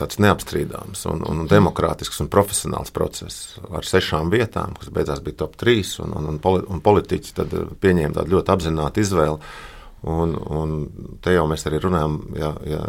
neapstrīdāms 0.00 1.02
un, 1.10 1.20
un 1.28 1.42
demokrātisks 1.50 2.22
un 2.24 2.30
profesionāls 2.32 2.92
process 2.94 3.58
ar 3.68 3.84
sešām 3.84 4.30
vietām, 4.32 4.72
kas 4.80 4.88
beigās 4.94 5.20
bija 5.20 5.42
top 5.42 5.58
3. 5.60 5.82
Un, 6.06 6.14
un, 6.16 6.38
un 6.40 6.80
politiķi 6.80 7.46
pieņēma 7.82 8.16
tādu 8.16 8.36
ļoti 8.36 8.54
apzinātu 8.54 9.04
izvēli. 9.04 9.52
Un, 10.00 10.32
un 10.48 10.70
te 11.20 11.34
jau 11.34 11.44
mēs 11.50 11.66
arī 11.68 11.80
runājam, 11.82 12.14
ja, 12.40 12.54
ja 12.64 12.84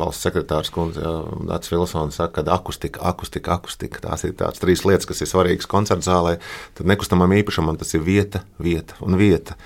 valsts 0.00 0.24
sekretārs 0.24 0.70
kundze, 0.72 1.04
Dārts 1.48 1.68
Vilsons 1.72 2.16
saka, 2.16 2.40
ka 2.40 2.54
akustika, 2.56 3.02
akustika, 3.10 3.58
akustika. 3.58 4.00
Tās 4.06 4.24
ir 4.24 4.32
tās 4.38 4.62
trīs 4.62 4.84
lietas, 4.86 5.08
kas 5.10 5.20
ir 5.20 5.28
svarīgas 5.28 5.68
koncerta 5.70 6.06
zālē. 6.06 6.36
Tad 6.78 6.88
nekustamam 6.88 7.34
īpašumam 7.36 7.78
tas 7.80 7.92
ir 7.96 8.04
vieta, 8.06 8.44
vieta 8.62 8.96
un 9.04 9.18
vieta. 9.20 9.58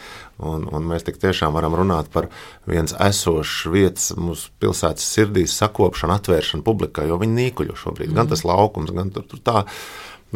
Un, 0.42 0.66
un 0.75 0.87
mēs 0.90 1.07
tik 1.07 1.20
tiešām 1.23 1.55
varam 1.55 1.77
runāt 1.79 2.09
par 2.11 2.27
vienas 2.66 2.97
esošas 2.99 3.70
vietas 3.70 4.09
mūsu 4.18 4.51
pilsētas 4.59 5.07
sirdīs 5.14 5.55
sakopšanu, 5.61 6.16
atvēršanu 6.16 6.66
publikai, 6.66 7.07
jo 7.11 7.20
viņi 7.23 7.38
nīkuļo 7.38 7.79
šobrīd. 7.79 8.11
Mm. 8.11 8.18
Gan 8.18 8.33
tas 8.33 8.42
laukums, 8.42 8.90
gan 8.97 9.14
tur, 9.14 9.29
tur 9.31 9.44
tā 9.47 9.62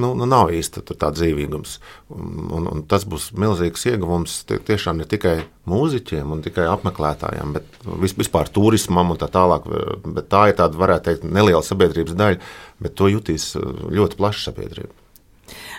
nu, 0.01 0.13
nu 0.19 0.29
nav 0.29 0.53
īsti 0.55 0.85
tā 0.89 1.11
dzīvīgums. 1.15 1.79
Un, 2.15 2.69
un 2.71 2.85
tas 2.89 3.05
būs 3.09 3.31
milzīgs 3.39 3.87
ieguvums 3.91 4.43
tie, 4.49 4.61
tiešām 4.71 5.01
ne 5.01 5.09
tikai 5.09 5.37
mūziķiem 5.69 6.33
un 6.35 6.45
tikai 6.45 6.69
apmeklētājiem, 6.73 7.57
bet 7.59 7.83
vispār 8.19 8.51
turismam 8.53 9.15
un 9.15 9.21
tā 9.21 9.31
tālāk. 9.33 9.69
Bet 10.07 10.31
tā 10.33 10.49
ir 10.51 10.59
tāda, 10.61 10.81
varētu 10.81 11.11
teikt, 11.11 11.29
neliela 11.29 11.65
sabiedrības 11.67 12.17
daļa, 12.19 12.41
bet 12.85 12.97
to 12.99 13.11
jutīs 13.13 13.53
ļoti 13.59 14.21
plaša 14.21 14.49
sabiedrība. 14.51 15.08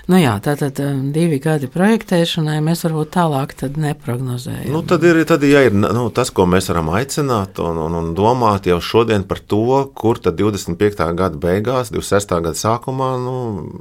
Nu 0.09 0.17
jā, 0.17 0.33
tātad 0.43 0.79
um, 0.83 1.09
divi 1.13 1.37
gadi 1.43 1.69
projektēšanai 1.71 2.57
mēs 2.65 2.83
varbūt 2.87 3.11
tālāk 3.13 3.55
neprognozējam. 3.77 4.71
Nu, 4.73 4.81
tad 4.87 5.05
ir, 5.05 5.21
tad, 5.29 5.45
ja 5.45 5.61
ir 5.67 5.75
nu, 5.77 6.07
tas, 6.15 6.31
ko 6.33 6.47
mēs 6.49 6.71
varam 6.71 6.91
aicināt 6.97 7.61
un, 7.61 7.77
un, 7.85 7.97
un 8.01 8.11
domāt 8.17 8.69
jau 8.69 8.79
šodien 8.81 9.25
par 9.29 9.41
to, 9.41 9.83
kur 9.93 10.21
tad 10.21 10.39
25. 10.39 11.05
gada 11.19 11.37
beigās, 11.37 11.93
26. 11.93 12.37
gada 12.39 12.57
sākumā, 12.57 13.15
nu, 13.21 13.35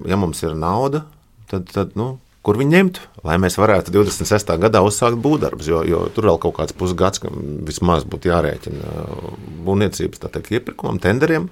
ja 0.08 0.20
mums 0.20 0.42
ir 0.44 0.56
nauda, 0.58 1.06
tad, 1.48 1.70
tad 1.72 1.96
nu, 1.98 2.16
kur 2.48 2.56
viņi 2.60 2.76
ņemt, 2.76 3.00
lai 3.28 3.36
mēs 3.40 3.58
varētu 3.60 3.92
26. 3.92 4.54
gadā 4.62 4.80
uzsākt 4.84 5.18
būvdarbus. 5.20 5.68
Jo, 5.68 5.82
jo 5.84 6.04
tur 6.14 6.30
vēl 6.30 6.38
kaut 6.40 6.56
kāds 6.56 6.76
pusgads, 6.76 7.20
vismaz 7.68 8.06
būtu 8.08 8.30
jārēķina 8.30 8.92
būvniecības 9.66 10.22
teikt, 10.24 10.54
iepirkumam, 10.56 11.00
tenderiem, 11.02 11.50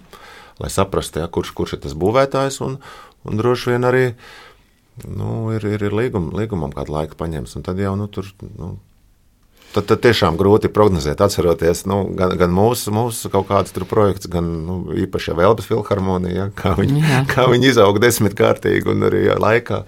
lai 0.63 0.71
saprastu, 0.73 1.21
ja, 1.21 1.29
kurš, 1.29 1.53
kurš 1.57 1.77
ir 1.77 1.83
tas 1.85 1.97
būvētājs 1.99 2.63
un, 2.65 2.79
un 3.27 3.41
droši 3.41 3.75
vien 3.75 3.87
arī 3.89 4.05
nu, 5.05 5.53
ir, 5.55 5.67
ir, 5.69 5.87
ir 5.89 5.97
līgum, 5.97 6.31
līgumam 6.37 6.73
kādu 6.75 6.95
laiku 6.95 7.19
paņems, 7.21 7.57
un 7.59 7.67
tad 7.67 7.81
jau 7.83 7.97
nu, 7.99 8.11
tur. 8.11 8.33
Nu, 8.57 8.77
Tad, 9.75 9.85
tad 9.91 10.01
tiešām 10.07 10.39
grūti 10.41 10.71
prognozēt, 10.73 11.21
atceroties 11.21 11.83
nu, 11.91 11.99
gan, 12.17 12.31
gan 12.41 12.53
mūsu, 12.55 12.89
mūsu 12.97 13.29
kaut 13.29 13.51
kādas 13.51 13.75
projekts, 13.91 14.25
gan 14.33 14.47
nu, 14.65 14.77
īpaši 15.05 15.35
Vēlbas 15.37 15.67
filharmonija, 15.69 16.47
kā 16.57 16.73
viņi, 16.79 17.03
Jā. 17.03 17.19
kā 17.35 17.45
viņi 17.51 17.75
izauga 17.75 18.01
desmitkārtīgi 18.07 18.89
un 18.95 19.05
arī 19.11 19.27
laikā. 19.37 19.83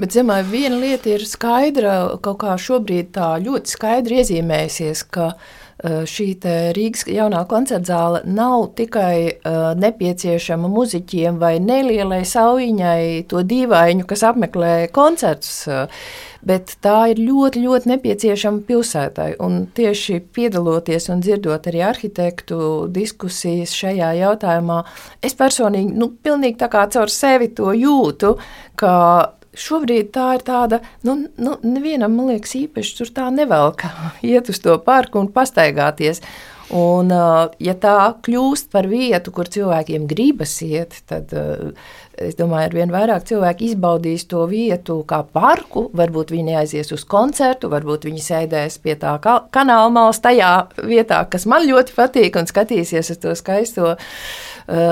Bet, 0.00 0.14
zinām, 0.14 0.40
viena 0.48 0.78
lieta 0.80 1.10
ir 1.12 1.26
skaidra, 1.28 1.98
kaut 2.24 2.38
kā 2.46 2.54
šobrīd 2.56 3.10
tā 3.18 3.34
ļoti 3.44 3.74
skaidri 3.74 4.22
iezīmējusies, 4.22 5.04
ka 5.12 5.34
uh, 5.34 5.60
šī 5.80 6.26
Rīgas 6.76 7.06
jaunā 7.08 7.44
koncerta 7.48 7.88
zāle 7.92 8.22
nav 8.28 8.70
tikai 8.76 9.14
uh, 9.30 9.60
nepieciešama 9.80 10.68
muzeķiem 10.68 11.38
vai 11.40 11.54
nelielai 11.60 12.20
saujiņai, 12.28 13.28
to 13.30 13.40
dīvainu, 13.40 14.04
kas 14.08 14.26
apmeklē 14.28 14.74
koncertus. 14.92 15.64
Uh, 15.68 15.88
bet 16.46 16.76
tā 16.84 17.10
ir 17.12 17.20
ļoti, 17.20 17.62
ļoti 17.64 17.90
nepieciešama 17.92 18.64
pilsētai. 18.68 19.30
Un 19.44 19.64
tieši 19.76 20.20
piedaloties 20.34 21.10
un 21.12 21.24
dzirdot 21.24 21.68
arī 21.70 21.84
arhitektu 21.88 22.88
diskusijas 22.92 23.74
šajā 23.76 24.12
jautājumā, 24.20 24.80
es 25.24 25.36
personīgi, 25.36 25.92
nu, 25.96 26.12
pilnīgi 26.24 26.60
tā 26.60 26.70
kā 26.72 26.86
caur 26.92 27.12
sevi 27.12 27.50
to 27.56 27.74
jūtu, 27.76 28.36
ka 28.80 28.94
šobrīd 29.56 30.12
tā 30.14 30.34
ir 30.38 30.44
tāda, 30.46 30.80
nu, 31.06 31.16
nu 31.40 31.56
nevienam, 31.66 32.14
man 32.16 32.30
liekas, 32.32 32.54
īpaši 32.58 32.96
tur 33.00 33.12
tā 33.16 33.28
nevelk 33.34 33.86
iet 34.30 34.50
uz 34.52 34.62
to 34.62 34.76
parku 34.84 35.22
un 35.22 35.30
pastaigāties. 35.34 36.22
Un, 36.70 37.10
ja 37.58 37.72
tā 37.82 37.94
kļūst 38.22 38.68
par 38.70 38.86
vietu, 38.86 39.32
kur 39.34 39.48
cilvēkiem 39.50 40.04
gribas 40.06 40.52
iet, 40.62 41.00
tad 41.10 41.32
es 42.18 42.36
domāju, 42.38 42.68
ar 42.68 42.74
vien 42.74 42.92
vairāk 42.92 43.26
cilvēku 43.28 43.64
izbaudīs 43.68 44.26
to 44.30 44.42
vietu 44.50 45.00
kā 45.08 45.20
parku. 45.24 45.86
Varbūt 45.96 46.32
viņi 46.34 46.56
aizies 46.62 46.92
uz 46.96 47.04
koncertu, 47.08 47.70
varbūt 47.72 48.06
viņi 48.08 48.24
sēdēs 48.24 48.80
pie 48.84 48.96
tā 49.00 49.14
kanāla 49.22 49.88
malas 49.94 50.22
tajā 50.24 50.52
vietā, 50.82 51.22
kas 51.30 51.46
man 51.50 51.66
ļoti 51.68 51.96
patīk, 51.96 52.36
un 52.40 52.50
skatīsies 52.50 53.12
uz 53.14 53.22
to 53.22 53.34
skaisto 53.38 53.94
uh, 53.94 53.98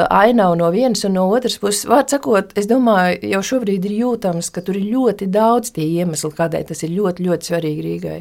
ainavu 0.07 0.57
no 0.62 0.70
vienas 0.74 1.04
un 1.09 1.18
no 1.18 1.28
otras 1.35 1.59
puses. 1.61 1.87
Vārds 1.90 2.16
sakot, 2.16 2.54
es 2.59 2.70
domāju, 2.70 3.20
jau 3.35 3.44
šobrīd 3.52 3.90
ir 3.90 4.00
jūtams, 4.04 4.52
ka 4.54 4.64
tur 4.64 4.81
ir 4.81 4.90
ļoti 4.94 5.31
daudz 5.33 5.74
tie 5.76 5.87
iemesli, 5.98 6.35
kādēļ 6.38 6.68
tas 6.72 6.85
ir 6.87 6.96
ļoti, 6.96 7.28
ļoti 7.28 7.52
svarīgi 7.52 7.88
Rīgai. 7.88 8.18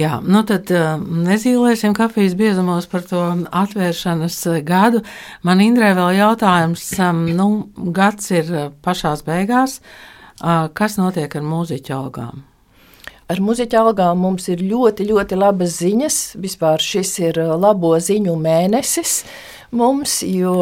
Jā, 0.00 0.16
nu 0.24 0.40
tad 0.48 0.70
uh, 0.72 0.94
nezīmēsim 0.96 1.92
kafijas 1.96 2.32
biezumos 2.38 2.86
par 2.88 3.02
to 3.04 3.20
atvēršanas 3.60 4.38
uh, 4.48 4.60
gadu. 4.64 5.02
Man 5.44 5.60
Indrē 5.60 5.90
vēl 5.98 6.14
jautājums, 6.16 6.86
um, 7.04 7.26
nu, 7.36 7.48
gads 7.92 8.30
ir 8.32 8.48
uh, 8.54 8.70
pašās 8.84 9.26
beigās. 9.26 9.80
Kas 10.40 10.94
notiek 10.96 11.34
ar 11.36 11.42
mūziķu 11.44 11.92
algām? 11.92 12.38
Ar 13.28 13.42
muzeķa 13.44 13.82
algām 13.82 14.22
mums 14.24 14.46
ir 14.48 14.62
ļoti, 14.64 15.04
ļoti 15.10 15.36
labas 15.36 15.74
ziņas. 15.82 16.16
Vispār 16.40 16.80
šis 16.80 17.10
ir 17.20 17.42
labo 17.60 17.92
ziņu 18.00 18.38
mēnesis. 18.40 19.18
Uh, 19.20 19.59
mums, 19.76 20.20
jo 20.26 20.54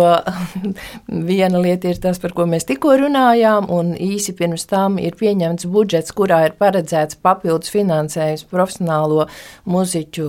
viena 1.31 1.61
lieta 1.63 1.91
ir 1.91 2.01
tas, 2.03 2.21
par 2.23 2.35
ko 2.37 2.47
mēs 2.51 2.67
tikko 2.69 2.97
runājām, 3.01 3.69
un 3.73 3.95
īsi 3.95 4.35
pirms 4.39 4.67
tam 4.71 4.99
ir 5.03 5.17
pieņemts 5.19 5.69
budžets, 5.71 6.15
kurā 6.17 6.43
ir 6.49 6.57
paredzēts 6.61 7.19
papildus 7.25 7.73
finansējums 7.75 8.45
profesionālo 8.51 9.29
muziķu, 9.69 10.29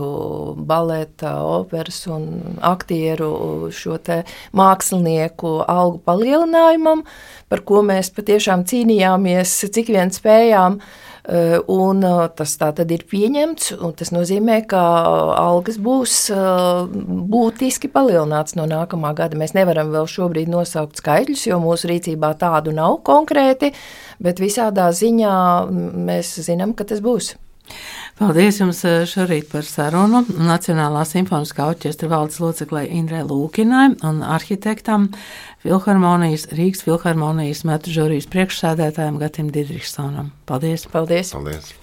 baleta, 0.69 1.35
operas 1.43 2.01
un 2.11 2.57
aktieru 2.65 3.69
šo 3.75 3.99
te 4.03 4.23
mākslinieku 4.55 5.59
algu 5.67 6.01
palielinājumam, 6.07 7.05
par 7.49 7.65
ko 7.67 7.83
mēs 7.85 8.13
patiešām 8.15 8.65
cīnījāmies, 8.69 9.59
cik 9.73 9.93
vien 9.95 10.13
spējām. 10.13 10.79
Un 11.29 12.01
tas 12.39 12.53
tā 12.57 12.71
tad 12.73 12.89
ir 12.89 13.03
pieņemts, 13.09 13.75
un 13.85 13.91
tas 13.97 14.09
nozīmē, 14.15 14.63
ka 14.69 14.79
algas 15.37 15.77
būs 15.77 16.15
būtiski 17.29 17.91
palielināts 17.93 18.57
no 18.57 18.65
nākamā 18.69 19.11
gada. 19.17 19.37
Mēs 19.37 19.53
nevaram 19.53 19.91
vēl 19.93 20.09
šobrīd 20.09 20.49
nosaukt 20.49 20.97
skaitļus, 20.97 21.45
jo 21.51 21.59
mūsu 21.61 21.91
rīcībā 21.91 22.33
tādu 22.41 22.73
nav 22.73 23.01
konkrēti, 23.05 23.75
bet 24.17 24.41
visādā 24.41 24.89
ziņā 24.89 25.35
mēs 26.09 26.33
zinām, 26.49 26.73
ka 26.73 26.89
tas 26.89 27.03
būs. 27.05 27.35
Paldies 28.19 28.59
jums 28.59 28.81
eh, 28.83 29.05
šorīt 29.07 29.47
par 29.51 29.63
sarunu 29.63 30.25
Nacionālā 30.27 31.05
simfoniskā 31.07 31.69
orķestra 31.71 32.09
valdes 32.11 32.41
loceklai 32.43 32.85
Indrē 32.99 33.21
Lūkinai 33.23 33.93
un 34.09 34.23
arhitektam 34.27 35.07
Filharmonijas, 35.63 36.49
Rīgas 36.51 36.83
Filharmonijas 36.87 37.63
metu 37.69 37.95
žūrijas 37.95 38.27
priekšsēdētājiem 38.33 39.21
Gatim 39.23 39.53
Didriksonam. 39.55 40.33
Paldies! 40.51 40.89
Paldies! 40.91 41.31
Paldies. 41.37 41.79